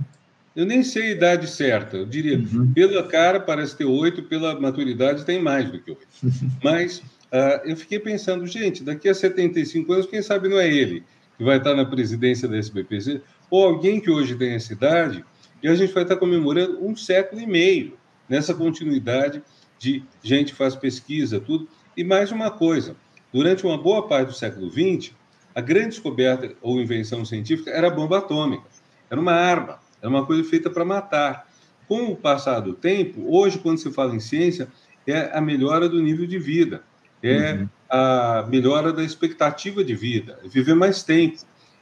Eu 0.54 0.66
nem 0.66 0.82
sei 0.82 1.02
a 1.04 1.10
idade 1.12 1.46
certa. 1.48 1.96
Eu 1.96 2.06
diria, 2.06 2.38
uhum. 2.38 2.72
pela 2.74 3.02
cara 3.06 3.40
parece 3.40 3.76
ter 3.76 3.84
oito, 3.84 4.22
pela 4.24 4.58
maturidade 4.60 5.24
tem 5.24 5.40
mais 5.40 5.70
do 5.70 5.78
que 5.78 5.90
oito. 5.92 6.06
Mas 6.62 6.98
uh, 6.98 7.60
eu 7.64 7.76
fiquei 7.76 7.98
pensando, 7.98 8.46
gente, 8.46 8.82
daqui 8.82 9.08
a 9.08 9.14
75 9.14 9.92
anos, 9.92 10.06
quem 10.06 10.20
sabe 10.20 10.48
não 10.48 10.58
é 10.58 10.68
ele 10.68 11.04
que 11.38 11.44
vai 11.44 11.56
estar 11.56 11.74
na 11.74 11.86
presidência 11.86 12.46
da 12.46 12.58
SBPC, 12.58 13.22
ou 13.48 13.64
alguém 13.64 13.98
que 13.98 14.10
hoje 14.10 14.34
tem 14.34 14.52
essa 14.52 14.74
idade, 14.74 15.24
e 15.62 15.68
a 15.68 15.74
gente 15.74 15.90
vai 15.90 16.02
estar 16.02 16.16
comemorando 16.16 16.84
um 16.84 16.94
século 16.94 17.40
e 17.40 17.46
meio 17.46 17.94
nessa 18.28 18.52
continuidade 18.52 19.42
de 19.78 20.04
gente 20.22 20.52
faz 20.52 20.76
pesquisa, 20.76 21.40
tudo. 21.40 21.66
E 22.00 22.02
mais 22.02 22.32
uma 22.32 22.50
coisa, 22.50 22.96
durante 23.30 23.66
uma 23.66 23.76
boa 23.76 24.08
parte 24.08 24.28
do 24.28 24.32
século 24.32 24.70
XX, 24.70 25.12
A 25.54 25.60
grande 25.60 25.88
descoberta 25.88 26.50
ou 26.62 26.80
invenção 26.80 27.26
científica 27.26 27.70
era 27.70 27.88
a 27.88 27.90
bomba 27.90 28.16
atômica. 28.16 28.64
Era 29.10 29.20
uma 29.20 29.34
arma, 29.34 29.78
era 30.00 30.08
uma 30.08 30.24
coisa 30.24 30.42
feita 30.48 30.70
para 30.70 30.82
matar. 30.82 31.46
Com 31.86 32.06
o 32.06 32.16
passar 32.16 32.60
do 32.60 32.72
tempo, 32.72 33.22
hoje, 33.28 33.58
quando 33.58 33.76
se 33.76 33.92
fala 33.92 34.16
em 34.16 34.20
ciência, 34.20 34.66
é 35.06 35.36
a 35.36 35.42
melhora 35.42 35.90
do 35.90 36.00
nível 36.00 36.26
de 36.26 36.38
vida, 36.38 36.82
é 37.22 37.52
uhum. 37.52 37.68
a 37.90 38.46
melhora 38.48 38.94
da 38.94 39.04
expectativa 39.04 39.84
de 39.84 39.94
vida, 39.94 40.38
é 40.42 40.48
viver 40.48 40.74
mais 40.74 41.02
tempo. 41.02 41.40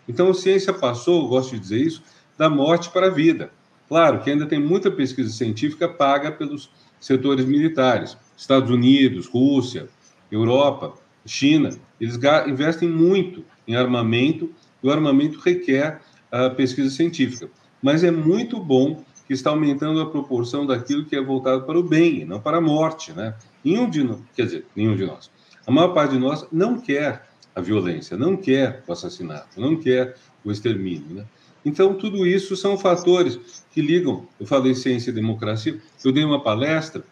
Então, 0.08 0.30
a 0.30 0.34
ciência 0.34 0.72
passou, 0.72 1.28
gosto 1.28 1.52
de 1.52 1.60
dizer 1.60 1.78
isso, 1.78 2.02
da 2.36 2.50
morte 2.50 2.90
para 2.90 3.06
a 3.06 3.10
vida. 3.10 3.52
Claro 3.86 4.18
que 4.20 4.30
ainda 4.30 4.46
tem 4.46 4.58
muita 4.58 4.90
pesquisa 4.90 5.30
científica 5.30 5.88
paga 5.88 6.32
pelos 6.32 6.68
setores 6.98 7.44
militares. 7.44 8.18
Estados 8.36 8.68
Unidos, 8.68 9.26
Rússia, 9.26 9.88
Europa, 10.30 10.94
China, 11.26 11.70
eles 12.00 12.18
investem 12.46 12.88
muito 12.88 13.44
em 13.66 13.76
armamento, 13.76 14.50
e 14.82 14.86
o 14.86 14.90
armamento 14.90 15.38
requer 15.40 16.00
a 16.30 16.50
pesquisa 16.50 16.90
científica. 16.90 17.50
Mas 17.82 18.04
é 18.04 18.10
muito 18.10 18.58
bom 18.58 19.02
que 19.26 19.34
está 19.34 19.50
aumentando 19.50 20.00
a 20.00 20.10
proporção 20.10 20.66
daquilo 20.66 21.04
que 21.04 21.14
é 21.14 21.20
voltado 21.20 21.64
para 21.64 21.78
o 21.78 21.82
bem, 21.82 22.24
não 22.24 22.40
para 22.40 22.56
a 22.56 22.60
morte, 22.60 23.12
né? 23.12 23.34
Nenhum 23.62 23.90
de 23.90 24.02
nós, 24.02 24.18
quer 24.34 24.46
dizer, 24.46 24.66
nenhum 24.74 24.96
de 24.96 25.04
nós. 25.04 25.30
A 25.66 25.70
maior 25.70 25.88
parte 25.88 26.12
de 26.12 26.18
nós 26.18 26.46
não 26.50 26.80
quer 26.80 27.28
a 27.54 27.60
violência, 27.60 28.16
não 28.16 28.36
quer 28.36 28.82
o 28.86 28.92
assassinato, 28.92 29.60
não 29.60 29.76
quer 29.76 30.16
o 30.44 30.50
extermínio, 30.50 31.16
né? 31.16 31.24
Então, 31.64 31.92
tudo 31.92 32.26
isso 32.26 32.56
são 32.56 32.78
fatores 32.78 33.64
que 33.72 33.82
ligam. 33.82 34.26
Eu 34.40 34.46
falei 34.46 34.74
ciência 34.74 35.10
e 35.10 35.12
democracia, 35.12 35.78
eu 36.02 36.12
dei 36.12 36.24
uma 36.24 36.42
palestra 36.42 37.04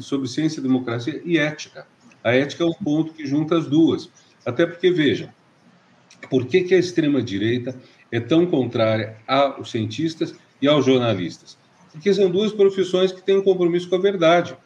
sobre 0.00 0.28
ciência, 0.28 0.60
democracia 0.60 1.22
e 1.24 1.38
ética. 1.38 1.86
A 2.22 2.32
ética 2.34 2.64
é 2.64 2.66
um 2.66 2.72
ponto 2.72 3.12
que 3.12 3.26
junta 3.26 3.56
as 3.56 3.66
duas. 3.66 4.10
Até 4.44 4.66
porque, 4.66 4.90
veja, 4.90 5.32
por 6.30 6.46
que, 6.46 6.62
que 6.62 6.74
a 6.74 6.78
extrema-direita 6.78 7.74
é 8.10 8.20
tão 8.20 8.46
contrária 8.46 9.16
aos 9.26 9.70
cientistas 9.70 10.34
e 10.60 10.68
aos 10.68 10.84
jornalistas? 10.84 11.56
Porque 11.90 12.12
são 12.12 12.30
duas 12.30 12.52
profissões 12.52 13.12
que 13.12 13.22
têm 13.22 13.38
um 13.38 13.42
compromisso 13.42 13.88
com 13.88 13.96
a 13.96 14.00
verdade. 14.00 14.56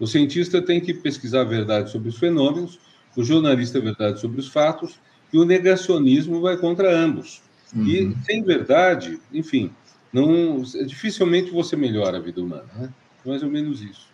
O 0.00 0.06
cientista 0.06 0.60
tem 0.60 0.80
que 0.80 0.92
pesquisar 0.92 1.42
a 1.42 1.44
verdade 1.44 1.90
sobre 1.90 2.08
os 2.08 2.18
fenômenos, 2.18 2.80
o 3.16 3.22
jornalista 3.22 3.78
a 3.78 3.82
verdade 3.82 4.20
sobre 4.20 4.40
os 4.40 4.48
fatos, 4.48 4.98
e 5.32 5.38
o 5.38 5.44
negacionismo 5.44 6.40
vai 6.40 6.56
contra 6.56 6.94
ambos. 6.94 7.42
Uhum. 7.74 7.86
E 7.86 8.16
sem 8.24 8.42
verdade, 8.42 9.18
enfim, 9.32 9.70
não 10.12 10.62
dificilmente 10.86 11.50
você 11.50 11.76
melhora 11.76 12.18
a 12.18 12.20
vida 12.20 12.42
humana, 12.42 12.68
né? 12.74 12.92
Mais 13.24 13.42
ou 13.42 13.50
menos 13.50 13.80
isso. 13.80 14.11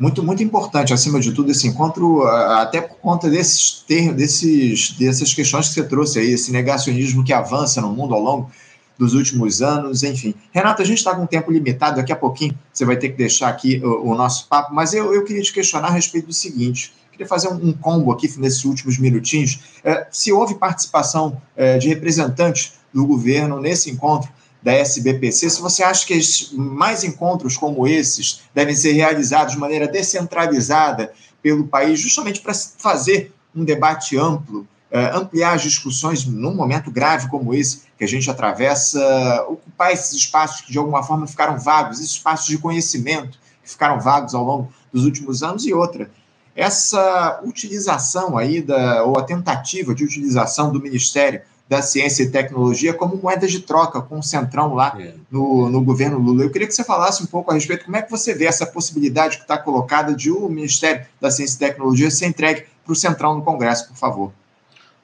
Muito, 0.00 0.22
muito 0.22 0.42
importante, 0.42 0.94
acima 0.94 1.20
de 1.20 1.30
tudo, 1.30 1.50
esse 1.50 1.68
encontro, 1.68 2.26
até 2.26 2.80
por 2.80 2.96
conta 2.96 3.28
desses, 3.28 3.84
ter, 3.86 4.14
desses, 4.14 4.92
dessas 4.92 5.34
questões 5.34 5.68
que 5.68 5.74
você 5.74 5.82
trouxe 5.82 6.18
aí, 6.18 6.32
esse 6.32 6.50
negacionismo 6.50 7.22
que 7.22 7.34
avança 7.34 7.82
no 7.82 7.92
mundo 7.92 8.14
ao 8.14 8.20
longo 8.22 8.50
dos 8.98 9.12
últimos 9.12 9.60
anos, 9.60 10.02
enfim. 10.02 10.34
Renato, 10.52 10.80
a 10.80 10.86
gente 10.86 10.96
está 10.96 11.14
com 11.14 11.24
um 11.24 11.26
tempo 11.26 11.52
limitado, 11.52 11.96
daqui 11.96 12.12
a 12.12 12.16
pouquinho 12.16 12.58
você 12.72 12.86
vai 12.86 12.96
ter 12.96 13.10
que 13.10 13.18
deixar 13.18 13.50
aqui 13.50 13.78
o, 13.84 14.12
o 14.12 14.14
nosso 14.14 14.48
papo, 14.48 14.74
mas 14.74 14.94
eu, 14.94 15.12
eu 15.12 15.22
queria 15.22 15.42
te 15.42 15.52
questionar 15.52 15.88
a 15.88 15.92
respeito 15.92 16.28
do 16.28 16.32
seguinte: 16.32 16.94
queria 17.12 17.26
fazer 17.26 17.48
um, 17.48 17.68
um 17.68 17.72
combo 17.74 18.10
aqui 18.10 18.26
nesses 18.38 18.64
últimos 18.64 18.96
minutinhos. 18.96 19.60
É, 19.84 20.06
se 20.10 20.32
houve 20.32 20.54
participação 20.54 21.36
é, 21.54 21.76
de 21.76 21.88
representantes 21.88 22.72
do 22.90 23.06
governo 23.06 23.60
nesse 23.60 23.90
encontro 23.90 24.30
da 24.62 24.72
SBPC, 24.72 25.50
se 25.50 25.60
você 25.60 25.82
acha 25.82 26.06
que 26.06 26.20
mais 26.52 27.02
encontros 27.02 27.56
como 27.56 27.86
esses 27.86 28.42
devem 28.54 28.74
ser 28.74 28.92
realizados 28.92 29.54
de 29.54 29.58
maneira 29.58 29.88
descentralizada 29.88 31.12
pelo 31.42 31.66
país, 31.66 31.98
justamente 31.98 32.40
para 32.40 32.52
fazer 32.54 33.32
um 33.54 33.64
debate 33.64 34.16
amplo, 34.18 34.66
é, 34.90 35.06
ampliar 35.16 35.54
as 35.54 35.62
discussões 35.62 36.26
num 36.26 36.54
momento 36.54 36.90
grave 36.90 37.28
como 37.28 37.54
esse 37.54 37.82
que 37.96 38.04
a 38.04 38.08
gente 38.08 38.30
atravessa, 38.30 39.46
ocupar 39.48 39.92
esses 39.92 40.12
espaços 40.12 40.62
que 40.62 40.72
de 40.72 40.78
alguma 40.78 41.02
forma 41.02 41.26
ficaram 41.26 41.58
vagos, 41.58 41.98
esses 41.98 42.12
espaços 42.12 42.46
de 42.46 42.58
conhecimento 42.58 43.38
que 43.62 43.70
ficaram 43.70 44.00
vagos 44.00 44.34
ao 44.34 44.44
longo 44.44 44.72
dos 44.92 45.04
últimos 45.04 45.42
anos 45.42 45.64
e 45.64 45.72
outra. 45.72 46.10
Essa 46.56 47.40
utilização 47.44 48.36
aí 48.36 48.60
da, 48.60 49.04
ou 49.04 49.18
a 49.18 49.22
tentativa 49.22 49.94
de 49.94 50.04
utilização 50.04 50.72
do 50.72 50.80
Ministério 50.80 51.40
da 51.70 51.80
Ciência 51.80 52.24
e 52.24 52.30
Tecnologia 52.32 52.92
como 52.92 53.16
moeda 53.16 53.46
de 53.46 53.60
troca 53.60 54.02
com 54.02 54.18
o 54.18 54.22
Centrão 54.24 54.74
lá 54.74 54.92
é. 54.98 55.14
no, 55.30 55.70
no 55.70 55.80
governo 55.80 56.18
Lula. 56.18 56.42
Eu 56.42 56.50
queria 56.50 56.66
que 56.66 56.74
você 56.74 56.82
falasse 56.82 57.22
um 57.22 57.26
pouco 57.26 57.48
a 57.48 57.54
respeito 57.54 57.84
como 57.84 57.96
é 57.96 58.02
que 58.02 58.10
você 58.10 58.34
vê 58.34 58.46
essa 58.46 58.66
possibilidade 58.66 59.36
que 59.36 59.42
está 59.42 59.56
colocada 59.56 60.12
de 60.12 60.32
o 60.32 60.48
Ministério 60.48 61.06
da 61.20 61.30
Ciência 61.30 61.54
e 61.54 61.58
Tecnologia 61.60 62.10
ser 62.10 62.26
entregue 62.26 62.64
para 62.84 62.92
o 62.92 62.96
Centrão 62.96 63.36
no 63.36 63.44
Congresso, 63.44 63.86
por 63.86 63.96
favor. 63.96 64.32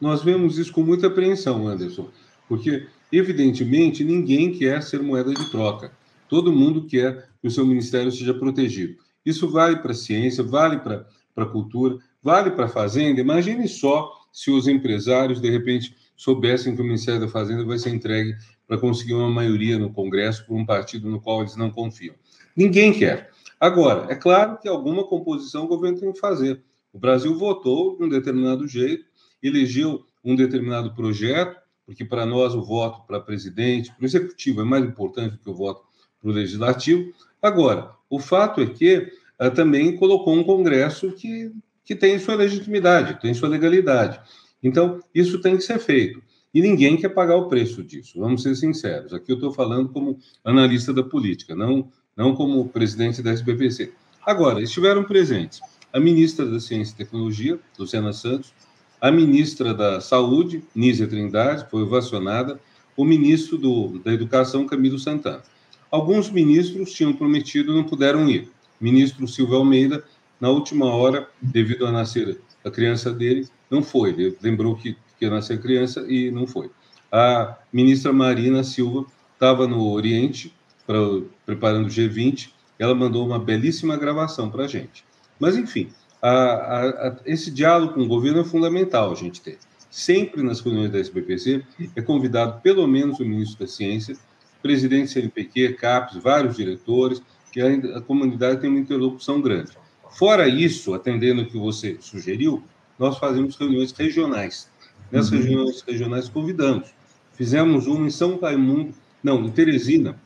Nós 0.00 0.24
vemos 0.24 0.58
isso 0.58 0.72
com 0.72 0.82
muita 0.82 1.06
apreensão, 1.06 1.68
Anderson, 1.68 2.08
porque, 2.48 2.88
evidentemente, 3.12 4.02
ninguém 4.02 4.52
quer 4.52 4.82
ser 4.82 5.00
moeda 5.00 5.32
de 5.32 5.48
troca. 5.52 5.92
Todo 6.28 6.52
mundo 6.52 6.84
quer 6.88 7.28
que 7.40 7.46
o 7.46 7.50
seu 7.50 7.64
ministério 7.64 8.10
seja 8.10 8.34
protegido. 8.34 8.96
Isso 9.24 9.48
vale 9.48 9.76
para 9.76 9.92
a 9.92 9.94
ciência, 9.94 10.42
vale 10.42 10.78
para 10.78 11.06
a 11.36 11.46
cultura, 11.46 11.98
vale 12.20 12.50
para 12.50 12.64
a 12.64 12.68
fazenda. 12.68 13.20
Imagine 13.20 13.68
só 13.68 14.10
se 14.32 14.50
os 14.50 14.66
empresários, 14.66 15.40
de 15.40 15.48
repente, 15.48 15.94
soubessem 16.16 16.74
que 16.74 16.80
o 16.80 16.84
Ministério 16.84 17.20
da 17.20 17.28
Fazenda 17.28 17.64
vai 17.64 17.78
ser 17.78 17.90
entregue 17.90 18.34
para 18.66 18.78
conseguir 18.78 19.14
uma 19.14 19.30
maioria 19.30 19.78
no 19.78 19.92
Congresso 19.92 20.44
por 20.46 20.56
um 20.56 20.64
partido 20.64 21.08
no 21.08 21.20
qual 21.20 21.40
eles 21.40 21.56
não 21.56 21.70
confiam. 21.70 22.14
Ninguém 22.56 22.92
quer. 22.92 23.30
Agora, 23.60 24.10
é 24.10 24.14
claro 24.14 24.58
que 24.58 24.68
alguma 24.68 25.04
composição 25.04 25.64
o 25.64 25.68
governo 25.68 25.98
tem 25.98 26.12
que 26.12 26.18
fazer. 26.18 26.62
O 26.92 26.98
Brasil 26.98 27.36
votou 27.36 27.96
de 27.96 28.04
um 28.04 28.08
determinado 28.08 28.66
jeito, 28.66 29.04
elegeu 29.42 30.04
um 30.24 30.34
determinado 30.34 30.94
projeto, 30.94 31.60
porque 31.84 32.04
para 32.04 32.26
nós 32.26 32.54
o 32.54 32.62
voto 32.62 33.06
para 33.06 33.20
presidente, 33.20 33.92
para 33.92 34.02
o 34.02 34.06
executivo 34.06 34.60
é 34.60 34.64
mais 34.64 34.84
importante 34.84 35.32
do 35.32 35.38
que 35.38 35.50
o 35.50 35.54
voto 35.54 35.82
para 36.20 36.30
o 36.30 36.32
legislativo. 36.32 37.12
Agora, 37.40 37.92
o 38.10 38.18
fato 38.18 38.60
é 38.60 38.66
que 38.66 39.12
uh, 39.40 39.50
também 39.54 39.96
colocou 39.96 40.34
um 40.34 40.42
Congresso 40.42 41.12
que, 41.12 41.52
que 41.84 41.94
tem 41.94 42.18
sua 42.18 42.34
legitimidade, 42.34 43.20
tem 43.20 43.32
sua 43.32 43.48
legalidade. 43.48 44.20
Então, 44.62 45.00
isso 45.14 45.40
tem 45.40 45.56
que 45.56 45.62
ser 45.62 45.78
feito. 45.78 46.22
E 46.52 46.60
ninguém 46.60 46.96
quer 46.96 47.10
pagar 47.10 47.36
o 47.36 47.48
preço 47.48 47.82
disso, 47.82 48.18
vamos 48.18 48.42
ser 48.42 48.54
sinceros. 48.54 49.12
Aqui 49.12 49.30
eu 49.30 49.36
estou 49.36 49.52
falando 49.52 49.90
como 49.90 50.18
analista 50.42 50.92
da 50.92 51.02
política, 51.02 51.54
não, 51.54 51.90
não 52.16 52.34
como 52.34 52.68
presidente 52.68 53.22
da 53.22 53.30
SBPC. 53.30 53.92
Agora, 54.24 54.62
estiveram 54.62 55.04
presentes 55.04 55.60
a 55.92 56.00
ministra 56.00 56.44
da 56.46 56.60
Ciência 56.60 56.94
e 56.94 56.96
Tecnologia, 56.96 57.58
Luciana 57.78 58.12
Santos, 58.12 58.52
a 59.00 59.10
ministra 59.10 59.72
da 59.72 60.00
Saúde, 60.00 60.64
Nízia 60.74 61.06
Trindade, 61.06 61.66
foi 61.70 61.82
ovacionada, 61.82 62.58
o 62.96 63.04
ministro 63.04 63.58
do, 63.58 63.98
da 63.98 64.12
Educação, 64.12 64.66
Camilo 64.66 64.98
Santana. 64.98 65.42
Alguns 65.90 66.30
ministros 66.30 66.92
tinham 66.92 67.12
prometido 67.12 67.72
e 67.72 67.74
não 67.74 67.84
puderam 67.84 68.28
ir. 68.28 68.50
Ministro 68.80 69.26
Silvio 69.28 69.56
Almeida, 69.56 70.04
na 70.40 70.50
última 70.50 70.86
hora, 70.86 71.28
devido 71.40 71.86
a 71.86 71.92
nascer 71.92 72.40
a 72.64 72.70
criança 72.70 73.12
dele, 73.12 73.46
não 73.70 73.82
foi. 73.82 74.10
Ele 74.10 74.36
lembrou 74.42 74.76
que, 74.76 74.94
que 75.18 75.24
ia 75.24 75.30
nascer 75.30 75.60
criança 75.60 76.04
e 76.08 76.30
não 76.30 76.46
foi. 76.46 76.70
A 77.10 77.56
ministra 77.72 78.12
Marina 78.12 78.64
Silva 78.64 79.06
estava 79.34 79.66
no 79.66 79.90
Oriente, 79.90 80.52
pra, 80.86 80.96
preparando 81.44 81.86
o 81.86 81.90
G20, 81.90 82.50
ela 82.78 82.94
mandou 82.94 83.26
uma 83.26 83.38
belíssima 83.38 83.96
gravação 83.96 84.50
para 84.50 84.64
a 84.64 84.68
gente. 84.68 85.04
Mas, 85.38 85.56
enfim, 85.56 85.90
a, 86.20 86.30
a, 86.30 87.08
a, 87.08 87.16
esse 87.24 87.50
diálogo 87.50 87.94
com 87.94 88.02
o 88.02 88.08
governo 88.08 88.40
é 88.40 88.44
fundamental 88.44 89.12
a 89.12 89.14
gente 89.14 89.40
ter. 89.40 89.58
Sempre 89.90 90.42
nas 90.42 90.60
reuniões 90.60 90.90
da 90.90 90.98
SBPC 90.98 91.64
é 91.94 92.02
convidado 92.02 92.60
pelo 92.60 92.86
menos 92.86 93.18
o 93.18 93.24
ministro 93.24 93.60
da 93.60 93.66
Ciência, 93.66 94.16
presidente 94.62 95.04
do 95.04 95.10
CNPq, 95.10 95.74
CAPES, 95.74 96.22
vários 96.22 96.56
diretores, 96.56 97.22
que 97.52 97.60
a 97.60 98.00
comunidade 98.02 98.60
tem 98.60 98.68
uma 98.68 98.80
interlocução 98.80 99.40
grande. 99.40 99.72
Fora 100.10 100.48
isso, 100.48 100.92
atendendo 100.92 101.42
o 101.42 101.46
que 101.46 101.56
você 101.56 101.96
sugeriu, 102.00 102.62
nós 102.98 103.18
fazemos 103.18 103.56
reuniões 103.56 103.92
regionais. 103.92 104.70
Nessas 105.10 105.32
uhum. 105.32 105.40
reuniões 105.40 105.82
regionais 105.82 106.28
convidamos. 106.28 106.88
Fizemos 107.34 107.86
uma 107.86 108.06
em 108.06 108.10
São 108.10 108.38
Raimundo, 108.38 108.94
não, 109.22 109.44
em 109.44 109.50
Teresina, 109.50 110.18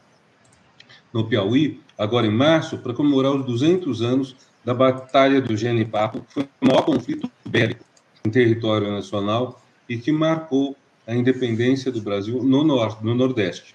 no 1.12 1.26
Piauí, 1.26 1.80
agora 1.98 2.26
em 2.26 2.32
março, 2.32 2.78
para 2.78 2.94
comemorar 2.94 3.32
os 3.32 3.44
200 3.44 4.02
anos 4.02 4.36
da 4.64 4.72
Batalha 4.72 5.40
do 5.40 5.56
Genipapo, 5.56 6.20
que 6.20 6.32
foi 6.34 6.48
o 6.60 6.66
maior 6.66 6.82
conflito 6.82 7.30
bélico 7.44 7.84
em 8.24 8.30
território 8.30 8.90
nacional 8.90 9.60
e 9.88 9.96
que 9.96 10.12
marcou 10.12 10.76
a 11.06 11.14
independência 11.14 11.90
do 11.90 12.00
Brasil 12.00 12.42
no 12.42 12.62
norte, 12.62 13.04
no 13.04 13.14
Nordeste. 13.14 13.74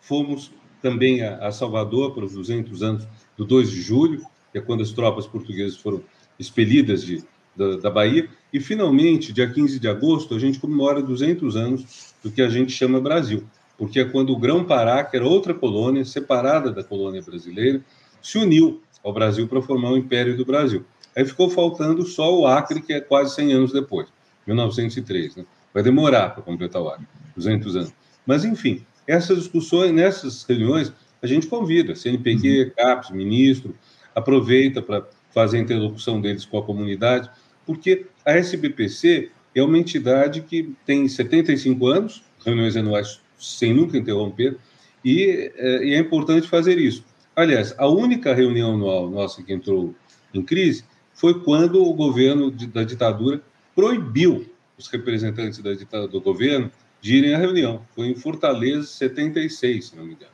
Fomos 0.00 0.50
também 0.80 1.22
a, 1.22 1.36
a 1.46 1.52
Salvador 1.52 2.12
para 2.12 2.24
os 2.24 2.32
200 2.32 2.82
anos 2.82 3.06
do 3.36 3.44
2 3.44 3.70
de 3.70 3.80
julho, 3.80 4.26
que 4.50 4.58
é 4.58 4.60
quando 4.60 4.82
as 4.82 4.90
tropas 4.90 5.26
portuguesas 5.26 5.76
foram 5.76 6.02
expelidas 6.42 7.02
de, 7.02 7.24
da, 7.56 7.76
da, 7.76 7.90
Bahia. 7.90 8.28
E, 8.52 8.60
finalmente, 8.60 9.32
dia 9.32 9.48
15 9.48 9.78
de 9.78 9.88
agosto, 9.88 10.34
a 10.34 10.38
gente 10.38 10.58
comemora 10.58 11.02
200 11.02 11.56
anos 11.56 12.14
do 12.22 12.30
que 12.30 12.42
a 12.42 12.48
gente 12.48 12.72
chama 12.72 13.00
Brasil, 13.00 13.44
porque 13.78 14.00
é 14.00 14.04
quando 14.04 14.30
o 14.32 14.38
Grão-Pará, 14.38 15.02
que 15.04 15.16
era 15.16 15.26
outra 15.26 15.54
colônia, 15.54 16.04
separada 16.04 16.70
da 16.70 16.84
colônia 16.84 17.22
brasileira, 17.22 17.80
se 18.22 18.38
uniu 18.38 18.82
ao 19.02 19.12
Brasil 19.12 19.48
para 19.48 19.62
formar 19.62 19.90
o 19.92 19.96
Império 19.96 20.36
do 20.36 20.44
Brasil. 20.44 20.84
Aí 21.16 21.24
ficou 21.24 21.50
faltando 21.50 22.04
só 22.04 22.34
o 22.38 22.46
Acre, 22.46 22.80
que 22.80 22.92
é 22.92 23.00
quase 23.00 23.34
100 23.34 23.52
anos 23.52 23.72
depois. 23.72 24.08
1903. 24.46 25.36
Né? 25.36 25.44
Vai 25.72 25.82
demorar 25.82 26.30
para 26.30 26.42
completar 26.42 26.82
o 26.82 26.88
arco, 26.88 27.04
200 27.36 27.76
anos. 27.76 27.94
Mas, 28.26 28.44
enfim, 28.44 28.84
essas 29.06 29.38
discussões, 29.38 29.92
nessas 29.92 30.44
reuniões, 30.44 30.92
a 31.20 31.26
gente 31.26 31.46
convida 31.46 31.94
CNPq, 31.94 32.64
uhum. 32.64 32.70
CAPES, 32.76 33.10
ministro, 33.10 33.74
aproveita 34.14 34.82
para 34.82 35.04
fazer 35.32 35.58
a 35.58 35.60
interlocução 35.60 36.20
deles 36.20 36.44
com 36.44 36.58
a 36.58 36.62
comunidade, 36.62 37.30
porque 37.66 38.06
a 38.24 38.32
SBPC 38.32 39.30
é 39.54 39.62
uma 39.62 39.78
entidade 39.78 40.42
que 40.42 40.74
tem 40.86 41.08
75 41.08 41.86
anos, 41.86 42.22
reuniões 42.44 42.76
anuais 42.76 43.20
sem 43.38 43.74
nunca 43.74 43.96
interromper, 43.98 44.56
e 45.04 45.50
é, 45.56 45.84
e 45.84 45.94
é 45.94 45.98
importante 45.98 46.48
fazer 46.48 46.78
isso. 46.78 47.04
Aliás, 47.34 47.74
a 47.78 47.88
única 47.88 48.34
reunião 48.34 48.74
anual 48.74 49.10
nossa 49.10 49.42
que 49.42 49.52
entrou 49.52 49.94
em 50.32 50.42
crise 50.42 50.84
foi 51.14 51.42
quando 51.42 51.82
o 51.82 51.92
governo 51.94 52.50
de, 52.50 52.66
da 52.66 52.84
ditadura 52.84 53.42
proibiu 53.74 54.46
os 54.78 54.88
representantes 54.88 55.58
da 55.58 55.72
ditadura, 55.72 56.10
do 56.10 56.20
governo 56.20 56.70
de 57.00 57.16
irem 57.16 57.34
à 57.34 57.38
reunião. 57.38 57.82
Foi 57.94 58.06
em 58.06 58.14
Fortaleza, 58.14 58.86
76, 58.86 59.86
se 59.86 59.96
não 59.96 60.04
me 60.04 60.12
engano. 60.12 60.32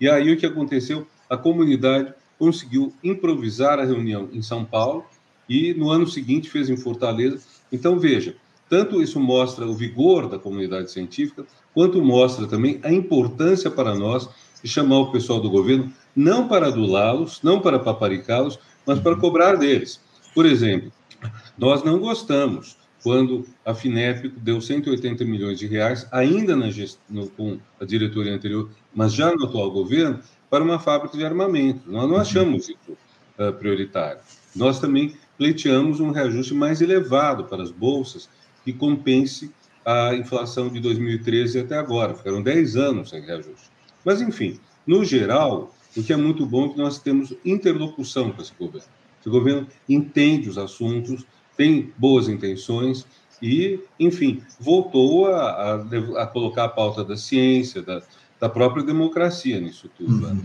E 0.00 0.08
aí 0.08 0.32
o 0.32 0.36
que 0.36 0.46
aconteceu? 0.46 1.06
A 1.28 1.36
comunidade 1.36 2.14
conseguiu 2.38 2.92
improvisar 3.02 3.78
a 3.78 3.84
reunião 3.84 4.28
em 4.32 4.42
São 4.42 4.64
Paulo 4.64 5.04
e 5.48 5.74
no 5.74 5.90
ano 5.90 6.06
seguinte 6.06 6.50
fez 6.50 6.68
em 6.68 6.76
Fortaleza. 6.76 7.40
Então, 7.72 7.98
veja, 7.98 8.36
tanto 8.68 9.00
isso 9.00 9.20
mostra 9.20 9.66
o 9.66 9.74
vigor 9.74 10.28
da 10.28 10.38
comunidade 10.38 10.90
científica, 10.90 11.46
quanto 11.72 12.02
mostra 12.02 12.46
também 12.46 12.80
a 12.82 12.92
importância 12.92 13.70
para 13.70 13.94
nós 13.94 14.28
de 14.62 14.68
chamar 14.68 14.98
o 14.98 15.12
pessoal 15.12 15.40
do 15.40 15.50
governo 15.50 15.92
não 16.14 16.48
para 16.48 16.68
adulá-los, 16.68 17.42
não 17.42 17.60
para 17.60 17.78
paparicá-los, 17.78 18.58
mas 18.86 18.98
para 18.98 19.16
cobrar 19.16 19.56
deles. 19.56 20.00
Por 20.34 20.46
exemplo, 20.46 20.90
nós 21.58 21.84
não 21.84 21.98
gostamos 21.98 22.76
quando 23.02 23.46
a 23.64 23.72
FINEP 23.72 24.28
deu 24.28 24.60
180 24.60 25.24
milhões 25.24 25.58
de 25.58 25.66
reais, 25.66 26.08
ainda 26.10 26.56
na 26.56 26.70
gest... 26.70 26.98
no, 27.08 27.28
com 27.28 27.58
a 27.80 27.84
diretoria 27.84 28.34
anterior, 28.34 28.68
mas 28.92 29.12
já 29.12 29.32
no 29.32 29.44
atual 29.44 29.70
governo, 29.70 30.18
para 30.56 30.64
uma 30.64 30.78
fábrica 30.78 31.18
de 31.18 31.22
armamento. 31.22 31.82
Nós 31.86 32.08
não 32.08 32.16
achamos 32.16 32.70
isso 32.70 32.96
uh, 33.38 33.52
prioritário. 33.52 34.20
Nós 34.54 34.80
também 34.80 35.14
pleiteamos 35.36 36.00
um 36.00 36.10
reajuste 36.10 36.54
mais 36.54 36.80
elevado 36.80 37.44
para 37.44 37.62
as 37.62 37.70
bolsas 37.70 38.26
que 38.64 38.72
compense 38.72 39.52
a 39.84 40.14
inflação 40.14 40.70
de 40.70 40.80
2013 40.80 41.60
até 41.60 41.76
agora. 41.76 42.14
Ficaram 42.14 42.42
10 42.42 42.74
anos 42.76 43.10
sem 43.10 43.20
reajuste. 43.20 43.70
Mas, 44.02 44.22
enfim, 44.22 44.58
no 44.86 45.04
geral, 45.04 45.74
o 45.94 46.02
que 46.02 46.10
é 46.10 46.16
muito 46.16 46.46
bom 46.46 46.66
é 46.66 46.68
que 46.70 46.78
nós 46.78 46.98
temos 46.98 47.34
interlocução 47.44 48.32
com 48.32 48.40
esse 48.40 48.52
governo. 48.58 48.88
Esse 49.20 49.28
governo 49.28 49.66
entende 49.86 50.48
os 50.48 50.56
assuntos, 50.56 51.26
tem 51.54 51.92
boas 51.98 52.30
intenções 52.30 53.06
e, 53.42 53.78
enfim, 54.00 54.42
voltou 54.58 55.26
a, 55.26 55.50
a, 55.50 56.22
a 56.22 56.26
colocar 56.26 56.64
a 56.64 56.68
pauta 56.70 57.04
da 57.04 57.14
ciência, 57.14 57.82
da, 57.82 58.02
da 58.40 58.48
própria 58.48 58.82
democracia 58.82 59.60
nisso 59.60 59.90
tudo. 59.96 60.26
Uhum. 60.26 60.34
Né? 60.34 60.42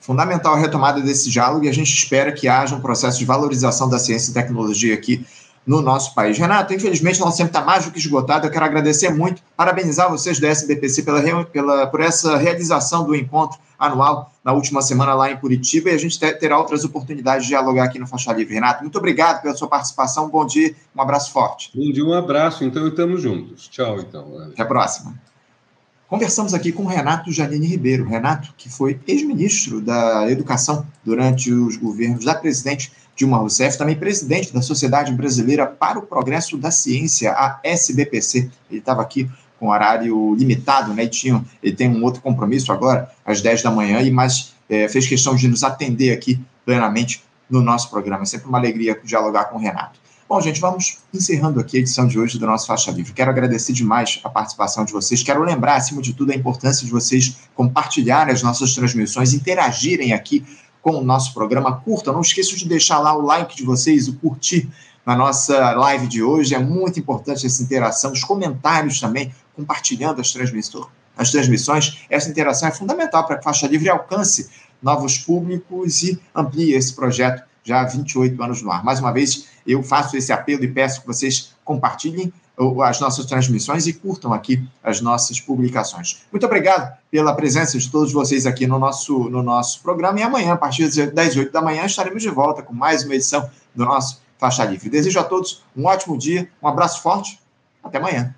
Fundamental 0.00 0.54
a 0.54 0.58
retomada 0.58 1.00
desse 1.00 1.30
diálogo 1.30 1.64
e 1.64 1.68
a 1.68 1.72
gente 1.72 1.92
espera 1.92 2.30
que 2.32 2.46
haja 2.46 2.74
um 2.74 2.80
processo 2.80 3.18
de 3.18 3.24
valorização 3.24 3.88
da 3.88 3.98
ciência 3.98 4.30
e 4.30 4.34
tecnologia 4.34 4.94
aqui 4.94 5.26
no 5.66 5.80
nosso 5.80 6.14
país. 6.14 6.36
Renato, 6.36 6.74
infelizmente, 6.74 7.20
nosso 7.20 7.38
tempo 7.38 7.48
está 7.48 7.62
mais 7.62 7.86
do 7.86 7.90
que 7.90 7.98
esgotado. 7.98 8.46
Eu 8.46 8.50
quero 8.50 8.64
agradecer 8.64 9.10
muito, 9.10 9.42
parabenizar 9.56 10.10
vocês 10.10 10.38
da 10.38 10.48
SBPC 10.48 11.02
pela, 11.02 11.44
pela, 11.44 11.86
por 11.86 12.00
essa 12.00 12.36
realização 12.36 13.06
do 13.06 13.14
encontro 13.14 13.58
anual 13.78 14.30
na 14.44 14.52
última 14.52 14.82
semana 14.82 15.14
lá 15.14 15.30
em 15.30 15.36
Curitiba 15.36 15.90
e 15.90 15.94
a 15.94 15.98
gente 15.98 16.18
terá 16.18 16.58
outras 16.58 16.84
oportunidades 16.84 17.44
de 17.44 17.48
dialogar 17.48 17.84
aqui 17.84 17.98
no 17.98 18.06
Faixa 18.06 18.32
Livre. 18.32 18.54
Renato, 18.54 18.82
muito 18.82 18.98
obrigado 18.98 19.42
pela 19.42 19.54
sua 19.54 19.68
participação. 19.68 20.28
Bom 20.28 20.44
dia, 20.44 20.74
um 20.94 21.00
abraço 21.00 21.32
forte. 21.32 21.70
Bom 21.74 21.90
dia, 21.90 22.04
um 22.04 22.12
abraço, 22.12 22.62
então, 22.62 22.86
estamos 22.86 23.22
juntos. 23.22 23.68
Tchau, 23.68 23.98
então. 24.00 24.38
Até 24.52 24.62
a 24.62 24.66
próxima. 24.66 25.14
Conversamos 26.08 26.52
aqui 26.52 26.70
com 26.70 26.84
Renato 26.84 27.32
Janine 27.32 27.66
Ribeiro. 27.66 28.04
Renato, 28.04 28.52
que 28.56 28.68
foi 28.68 29.00
ex-ministro 29.06 29.80
da 29.80 30.30
Educação 30.30 30.86
durante 31.02 31.52
os 31.52 31.76
governos 31.76 32.24
da 32.24 32.34
presidente 32.34 32.92
Dilma 33.16 33.38
Rousseff, 33.38 33.78
também 33.78 33.96
presidente 33.96 34.52
da 34.52 34.60
Sociedade 34.60 35.12
Brasileira 35.12 35.66
para 35.66 35.98
o 35.98 36.02
Progresso 36.02 36.58
da 36.58 36.70
Ciência, 36.70 37.32
a 37.32 37.58
SBPC. 37.64 38.50
Ele 38.70 38.80
estava 38.80 39.00
aqui 39.00 39.30
com 39.58 39.68
horário 39.68 40.34
limitado, 40.34 40.92
né? 40.92 41.04
E 41.04 41.08
tinha, 41.08 41.44
ele 41.62 41.74
tem 41.74 41.88
um 41.88 42.02
outro 42.02 42.20
compromisso 42.20 42.70
agora, 42.70 43.10
às 43.24 43.40
10 43.40 43.62
da 43.62 43.70
manhã, 43.70 44.00
e 44.02 44.10
mas 44.10 44.52
é, 44.68 44.88
fez 44.88 45.06
questão 45.06 45.34
de 45.34 45.48
nos 45.48 45.62
atender 45.62 46.12
aqui 46.12 46.38
plenamente 46.66 47.22
no 47.48 47.62
nosso 47.62 47.88
programa. 47.88 48.24
É 48.24 48.26
sempre 48.26 48.48
uma 48.48 48.58
alegria 48.58 49.00
dialogar 49.02 49.44
com 49.44 49.56
o 49.56 49.60
Renato. 49.60 50.03
Bom, 50.26 50.40
gente, 50.40 50.58
vamos 50.58 51.00
encerrando 51.12 51.60
aqui 51.60 51.76
a 51.76 51.80
edição 51.80 52.06
de 52.06 52.18
hoje 52.18 52.38
do 52.38 52.46
nosso 52.46 52.66
Faixa 52.66 52.90
Livre. 52.90 53.12
Quero 53.12 53.30
agradecer 53.30 53.74
demais 53.74 54.20
a 54.24 54.30
participação 54.30 54.82
de 54.82 54.90
vocês. 54.90 55.22
Quero 55.22 55.42
lembrar, 55.44 55.76
acima 55.76 56.00
de 56.00 56.14
tudo, 56.14 56.32
a 56.32 56.34
importância 56.34 56.86
de 56.86 56.90
vocês 56.90 57.36
compartilharem 57.54 58.32
as 58.32 58.42
nossas 58.42 58.74
transmissões, 58.74 59.34
interagirem 59.34 60.14
aqui 60.14 60.42
com 60.80 60.92
o 60.92 61.04
nosso 61.04 61.34
programa. 61.34 61.78
Curta, 61.80 62.10
não 62.10 62.22
esqueçam 62.22 62.56
de 62.56 62.66
deixar 62.66 63.00
lá 63.00 63.14
o 63.14 63.20
like 63.20 63.54
de 63.54 63.64
vocês, 63.64 64.08
o 64.08 64.14
curtir 64.14 64.66
na 65.04 65.14
nossa 65.14 65.72
live 65.72 66.06
de 66.06 66.22
hoje. 66.22 66.54
É 66.54 66.58
muito 66.58 66.98
importante 66.98 67.44
essa 67.44 67.62
interação, 67.62 68.10
os 68.10 68.24
comentários 68.24 68.98
também, 68.98 69.30
compartilhando 69.54 70.22
as 70.22 70.32
transmissões. 70.32 70.86
As 71.18 71.30
transmissões, 71.30 72.06
essa 72.08 72.30
interação 72.30 72.70
é 72.70 72.72
fundamental 72.72 73.26
para 73.26 73.36
que 73.36 73.44
Faixa 73.44 73.66
Livre 73.66 73.90
alcance 73.90 74.48
novos 74.82 75.18
públicos 75.18 76.02
e 76.02 76.18
amplie 76.34 76.72
esse 76.72 76.94
projeto 76.94 77.44
já 77.62 77.82
há 77.82 77.84
28 77.84 78.42
anos 78.42 78.62
no 78.62 78.70
ar. 78.70 78.84
Mais 78.84 79.00
uma 79.00 79.12
vez, 79.12 79.53
eu 79.66 79.82
faço 79.82 80.16
esse 80.16 80.32
apelo 80.32 80.64
e 80.64 80.68
peço 80.68 81.00
que 81.00 81.06
vocês 81.06 81.54
compartilhem 81.64 82.32
as 82.84 83.00
nossas 83.00 83.26
transmissões 83.26 83.86
e 83.86 83.92
curtam 83.92 84.32
aqui 84.32 84.62
as 84.82 85.00
nossas 85.00 85.40
publicações. 85.40 86.22
Muito 86.30 86.46
obrigado 86.46 86.96
pela 87.10 87.34
presença 87.34 87.76
de 87.76 87.90
todos 87.90 88.12
vocês 88.12 88.46
aqui 88.46 88.66
no 88.66 88.78
nosso, 88.78 89.28
no 89.28 89.42
nosso 89.42 89.82
programa. 89.82 90.20
E 90.20 90.22
amanhã, 90.22 90.52
a 90.52 90.56
partir 90.56 90.88
das 91.12 91.36
8 91.36 91.52
da 91.52 91.60
manhã, 91.60 91.84
estaremos 91.84 92.22
de 92.22 92.30
volta 92.30 92.62
com 92.62 92.72
mais 92.72 93.04
uma 93.04 93.14
edição 93.14 93.50
do 93.74 93.84
nosso 93.84 94.22
Faixa 94.38 94.64
Livre. 94.64 94.88
Desejo 94.88 95.18
a 95.18 95.24
todos 95.24 95.62
um 95.76 95.86
ótimo 95.86 96.16
dia, 96.16 96.48
um 96.62 96.68
abraço 96.68 97.02
forte. 97.02 97.40
Até 97.82 97.98
amanhã. 97.98 98.34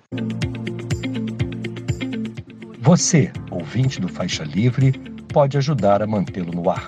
Você, 2.79 3.31
ouvinte 3.51 4.01
do 4.01 4.07
Faixa 4.07 4.43
Livre, 4.43 4.91
pode 5.31 5.57
ajudar 5.57 6.01
a 6.01 6.07
mantê-lo 6.07 6.51
no 6.51 6.69
ar. 6.69 6.87